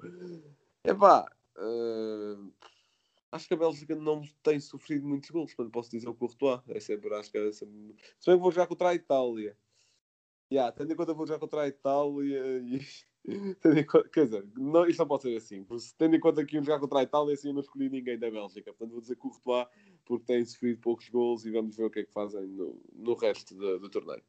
Epá, 0.84 1.26
eh, 1.58 2.36
acho 3.32 3.48
que 3.48 3.54
a 3.54 3.56
Bélgica 3.56 3.96
não 3.96 4.22
tem 4.42 4.60
sofrido 4.60 5.06
muitos 5.06 5.30
gols, 5.30 5.52
mas 5.58 5.68
posso 5.70 5.90
dizer 5.90 6.08
o 6.08 6.14
Courtois. 6.14 6.60
É 6.68 6.78
sempre, 6.78 7.12
acho 7.14 7.30
que 7.32 7.38
é 7.38 7.50
sempre... 7.50 7.96
Se 8.20 8.30
bem 8.30 8.36
que 8.36 8.42
vou 8.42 8.52
jogar 8.52 8.68
contra 8.68 8.90
a 8.90 8.94
Itália. 8.94 9.56
Yeah, 10.50 10.72
tendo 10.72 10.92
em 10.92 10.96
conta 10.96 11.12
que 11.12 11.18
vou 11.18 11.26
jogar 11.26 11.40
contra 11.40 11.62
a 11.62 11.68
Itália 11.68 12.58
e 12.60 12.80
Tendo 13.60 13.78
em 13.78 13.84
conta, 13.84 14.08
quer 14.08 14.24
dizer, 14.24 14.44
não, 14.56 14.86
isto 14.86 14.98
não 14.98 15.06
pode 15.06 15.22
ser 15.22 15.36
assim. 15.36 15.64
Porque, 15.64 15.84
tendo 15.98 16.16
em 16.16 16.20
conta 16.20 16.44
que 16.44 16.56
iam 16.56 16.64
jogar 16.64 16.80
contra 16.80 17.00
a 17.00 17.02
Itália, 17.02 17.34
assim 17.34 17.48
eu 17.48 17.54
não 17.54 17.60
escolhi 17.60 17.88
ninguém 17.88 18.18
da 18.18 18.30
Bélgica. 18.30 18.72
Portanto, 18.72 18.92
vou 18.92 19.00
dizer 19.00 19.16
Courtois 19.16 19.66
porque 20.04 20.24
têm 20.24 20.44
sofrido 20.44 20.80
poucos 20.80 21.08
gols 21.10 21.44
e 21.44 21.50
vamos 21.50 21.76
ver 21.76 21.84
o 21.84 21.90
que 21.90 22.00
é 22.00 22.04
que 22.04 22.12
fazem 22.12 22.46
no, 22.46 22.80
no 22.94 23.14
resto 23.14 23.54
do, 23.54 23.78
do 23.78 23.90
torneio. 23.90 24.22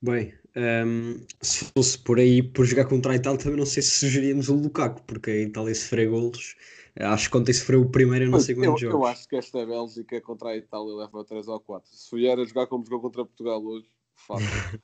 Bem, 0.00 0.32
um, 0.56 1.26
se 1.40 1.64
fosse 1.72 1.98
por 1.98 2.20
aí, 2.20 2.40
por 2.40 2.64
jogar 2.64 2.84
contra 2.84 3.12
a 3.12 3.16
Itália, 3.16 3.38
também 3.38 3.58
não 3.58 3.66
sei 3.66 3.82
se 3.82 3.98
sugeríamos 3.98 4.48
o 4.48 4.54
Lukaku, 4.54 5.02
porque 5.02 5.30
a 5.30 5.42
Itália 5.42 5.74
sofreu 5.74 6.10
golos. 6.12 6.56
Acho 7.00 7.30
que 7.30 7.36
ontem 7.36 7.52
sofreu 7.52 7.82
o 7.82 7.90
primeiro, 7.90 8.26
eu 8.26 8.30
não 8.30 8.40
sei 8.40 8.54
quantos 8.54 8.82
eu, 8.82 8.90
jogos. 8.90 9.06
eu 9.06 9.12
acho 9.12 9.28
que 9.28 9.36
esta 9.36 9.64
Bélgica 9.66 10.20
contra 10.20 10.50
a 10.50 10.56
Itália 10.56 10.94
leva 10.94 11.24
3 11.24 11.48
ou 11.48 11.60
4. 11.60 11.90
Se 11.92 12.16
vier 12.16 12.38
a 12.38 12.44
jogar 12.44 12.66
como 12.68 12.84
jogou 12.84 13.02
contra 13.02 13.24
Portugal 13.24 13.64
hoje, 13.64 13.88
fácil. 14.14 14.80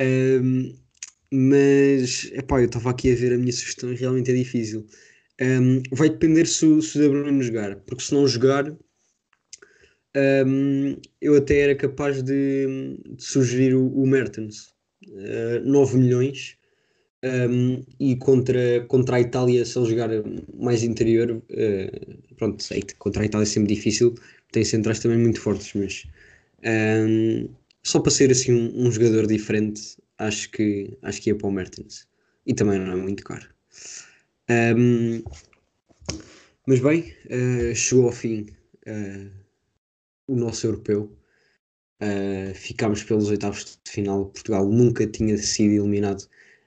Um, 0.00 0.74
mas, 1.30 2.30
epá, 2.32 2.60
eu 2.60 2.66
estava 2.66 2.90
aqui 2.90 3.10
a 3.12 3.14
ver 3.16 3.32
a 3.32 3.38
minha 3.38 3.52
sugestão 3.52 3.92
e 3.92 3.96
realmente 3.96 4.30
é 4.30 4.34
difícil. 4.34 4.86
Um, 5.40 5.82
vai 5.92 6.10
depender 6.10 6.46
se, 6.46 6.82
se 6.82 6.98
o 6.98 7.02
De 7.02 7.08
Bruyne 7.08 7.42
jogar, 7.42 7.76
porque 7.76 8.02
se 8.02 8.12
não 8.12 8.26
jogar, 8.26 8.70
um, 10.14 10.96
eu 11.20 11.36
até 11.36 11.60
era 11.60 11.74
capaz 11.74 12.22
de, 12.22 12.98
de 13.16 13.22
sugerir 13.24 13.74
o, 13.74 13.88
o 13.88 14.06
Mertens. 14.06 14.72
Uh, 15.06 15.64
9 15.64 15.96
milhões. 15.98 16.56
Um, 17.24 17.82
e 18.00 18.16
contra, 18.16 18.84
contra 18.88 19.16
a 19.16 19.20
Itália, 19.20 19.64
se 19.64 19.78
ele 19.78 19.90
jogar 19.90 20.10
mais 20.54 20.82
interior, 20.82 21.30
uh, 21.30 22.34
pronto, 22.36 22.62
sei 22.62 22.82
contra 22.98 23.22
a 23.22 23.26
Itália 23.26 23.44
é 23.44 23.46
sempre 23.46 23.74
difícil, 23.74 24.14
tem 24.50 24.64
centrais 24.64 24.98
também 24.98 25.18
muito 25.18 25.40
fortes, 25.40 25.72
mas 25.74 26.04
um, 26.64 27.48
só 27.82 28.00
para 28.00 28.12
ser 28.12 28.30
assim 28.30 28.52
um, 28.52 28.86
um 28.86 28.92
jogador 28.92 29.26
diferente, 29.26 29.96
acho 30.18 30.50
que, 30.50 30.96
acho 31.02 31.20
que 31.20 31.30
ia 31.30 31.36
para 31.36 31.48
o 31.48 31.52
Mertens. 31.52 32.06
E 32.46 32.54
também 32.54 32.78
não 32.78 32.92
é 32.92 32.96
muito 32.96 33.24
caro. 33.24 33.48
Um, 34.76 35.22
mas 36.66 36.80
bem, 36.80 37.14
uh, 37.26 37.74
chegou 37.74 38.06
ao 38.06 38.12
fim 38.12 38.46
uh, 38.86 39.30
o 40.26 40.36
nosso 40.36 40.66
europeu. 40.66 41.16
Uh, 42.00 42.54
ficámos 42.54 43.02
pelos 43.04 43.30
oitavos 43.30 43.78
de 43.84 43.90
final. 43.90 44.26
Portugal 44.26 44.68
nunca 44.68 45.06
tinha 45.06 45.36
sido 45.38 45.74
eliminado 45.74 46.24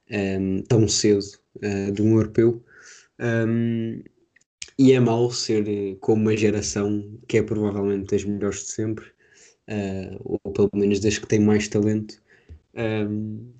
um, 0.09 0.61
tão 0.63 0.87
cedo 0.87 1.25
de 1.93 2.01
um 2.01 2.15
europeu. 2.15 2.63
Um, 3.19 4.01
e 4.77 4.91
é 4.91 4.99
mau 4.99 5.31
ser 5.31 5.97
como 6.01 6.23
uma 6.23 6.35
geração 6.35 7.17
que 7.27 7.37
é 7.37 7.43
provavelmente 7.43 8.11
das 8.11 8.25
melhores 8.25 8.65
de 8.65 8.71
sempre, 8.71 9.05
uh, 9.69 10.39
ou 10.43 10.51
pelo 10.51 10.69
menos 10.73 10.99
das 10.99 11.17
que 11.17 11.27
tem 11.27 11.39
mais 11.39 11.67
talento. 11.67 12.21
Um, 12.75 13.51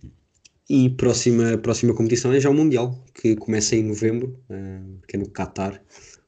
e 0.69 0.89
próxima, 0.89 1.57
próxima 1.57 1.93
competição 1.93 2.33
é 2.33 2.39
já 2.39 2.49
o 2.49 2.53
Mundial, 2.53 3.03
que 3.13 3.35
começa 3.35 3.75
em 3.75 3.83
novembro, 3.83 4.39
uh, 4.49 4.99
que 5.07 5.15
é 5.15 5.19
no 5.19 5.29
Qatar, 5.29 5.81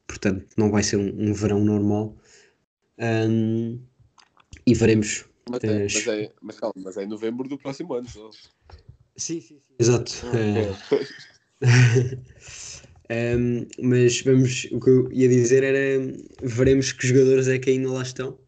portanto 0.06 0.46
não 0.56 0.70
vai 0.70 0.82
ser 0.82 0.96
um, 0.96 1.30
um 1.30 1.32
verão 1.32 1.64
normal. 1.64 2.16
Um, 2.98 3.78
e 4.66 4.74
veremos. 4.74 5.24
Mas 5.48 5.64
é, 5.64 5.82
mas, 5.82 6.06
é, 6.06 6.32
mas, 6.42 6.60
calma, 6.60 6.74
mas 6.76 6.96
é 6.96 7.04
em 7.04 7.08
novembro 7.08 7.48
do 7.48 7.56
próximo 7.56 7.94
ano. 7.94 8.08
Só. 8.08 8.30
Sim, 9.16 9.40
sim, 9.40 9.58
sim. 9.66 9.74
Exato. 9.78 10.12
Okay. 10.28 10.68
um, 13.36 13.66
mas 13.82 14.20
vamos, 14.20 14.68
o 14.70 14.78
que 14.78 14.90
eu 14.90 15.12
ia 15.12 15.28
dizer 15.28 15.64
era 15.64 16.14
veremos 16.42 16.92
que 16.92 17.06
jogadores 17.06 17.48
é 17.48 17.58
que 17.58 17.70
ainda 17.70 17.90
lá 17.90 18.02
estão. 18.02 18.38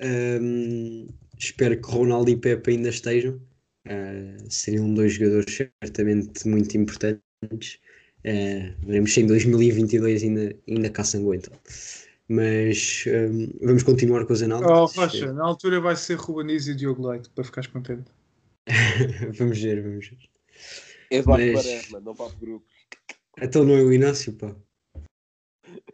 Um, 0.00 1.06
espero 1.38 1.80
que 1.80 1.90
Ronaldo 1.90 2.30
e 2.30 2.36
Pepe 2.36 2.72
ainda 2.72 2.88
estejam. 2.88 3.40
Uh, 3.86 4.50
seriam 4.50 4.92
dois 4.94 5.14
jogadores 5.14 5.54
certamente 5.82 6.48
muito 6.48 6.76
importantes. 6.76 7.78
Uh, 8.24 8.74
veremos 8.86 9.12
se 9.12 9.20
em 9.20 9.26
2022 9.26 10.22
ainda, 10.22 10.56
ainda 10.68 10.90
cá 10.90 11.04
se 11.04 11.16
aguentam. 11.16 11.52
Mas 12.28 13.04
um, 13.06 13.48
vamos 13.60 13.82
continuar 13.82 14.24
com 14.24 14.32
as 14.32 14.42
análises. 14.42 14.70
Oh, 14.70 14.86
Rocha, 14.86 15.32
na 15.32 15.44
altura 15.44 15.80
vai 15.80 15.94
ser 15.94 16.14
Rubanis 16.14 16.66
e 16.66 16.74
Diogo 16.74 17.06
Leite, 17.06 17.28
para 17.30 17.44
ficares 17.44 17.68
contente. 17.68 18.10
vamos 19.38 19.60
ver, 19.60 19.82
vamos 19.82 20.08
ver. 20.08 20.18
Eduardo 21.10 21.52
Mas... 21.52 21.66
Quaresma, 21.66 22.00
não 22.00 22.14
para 22.14 22.26
o 22.26 22.36
grupo. 22.36 22.64
Então 23.40 23.64
não 23.64 23.74
é 23.74 23.82
o 23.82 23.92
Inácio, 23.92 24.32
pá. 24.32 24.54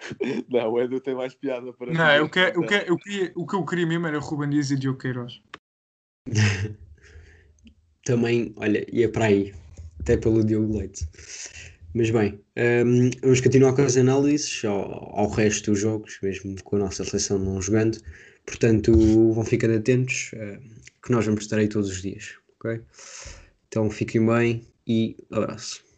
Não, 0.49 0.73
o 0.73 0.81
Edu 0.81 1.01
tem 1.01 1.15
mais 1.15 1.35
piada 1.35 1.73
para 1.73 1.93
Não, 1.93 2.17
eu 2.17 2.29
que, 2.29 2.39
eu 2.39 2.63
que, 2.63 2.75
eu 2.87 2.97
queria, 2.97 3.33
o 3.35 3.47
que 3.47 3.55
eu 3.55 3.65
queria 3.65 3.87
mesmo 3.87 4.07
era 4.07 4.19
Rubanis 4.19 4.71
e 4.71 4.77
Diogo 4.77 4.99
Queiroz. 4.99 5.41
Também, 8.05 8.53
olha, 8.57 8.87
ia 8.93 9.11
para 9.11 9.27
aí. 9.27 9.55
Até 10.01 10.17
pelo 10.17 10.43
Diogo 10.43 10.79
Leite. 10.79 11.07
Mas 11.95 12.11
bem, 12.11 12.41
um, 12.57 13.11
vamos 13.21 13.41
continuar 13.41 13.75
com 13.75 13.83
as 13.83 13.97
análises 13.97 14.65
ao, 14.65 15.19
ao, 15.19 15.29
resto 15.29 15.73
dos 15.73 15.81
jogos, 15.81 16.19
mesmo 16.23 16.55
com 16.63 16.77
a 16.77 16.79
nossa 16.79 17.05
seleção 17.05 17.39
não 17.39 17.61
jogando. 17.61 17.99
Portanto, 18.47 18.93
vão 19.33 19.45
ficando 19.45 19.77
atentos, 19.77 20.31
uh, 20.35 20.61
que 21.03 21.11
nós 21.11 21.27
vamos 21.27 21.43
estar 21.43 21.59
aí 21.59 21.69
todos 21.69 21.91
os 21.91 22.01
dias, 22.01 22.37
ok? 22.59 22.81
Então 23.69 23.91
fiquem 23.91 24.25
bem 24.25 24.65
e 24.87 25.17
abraço. 25.31 25.90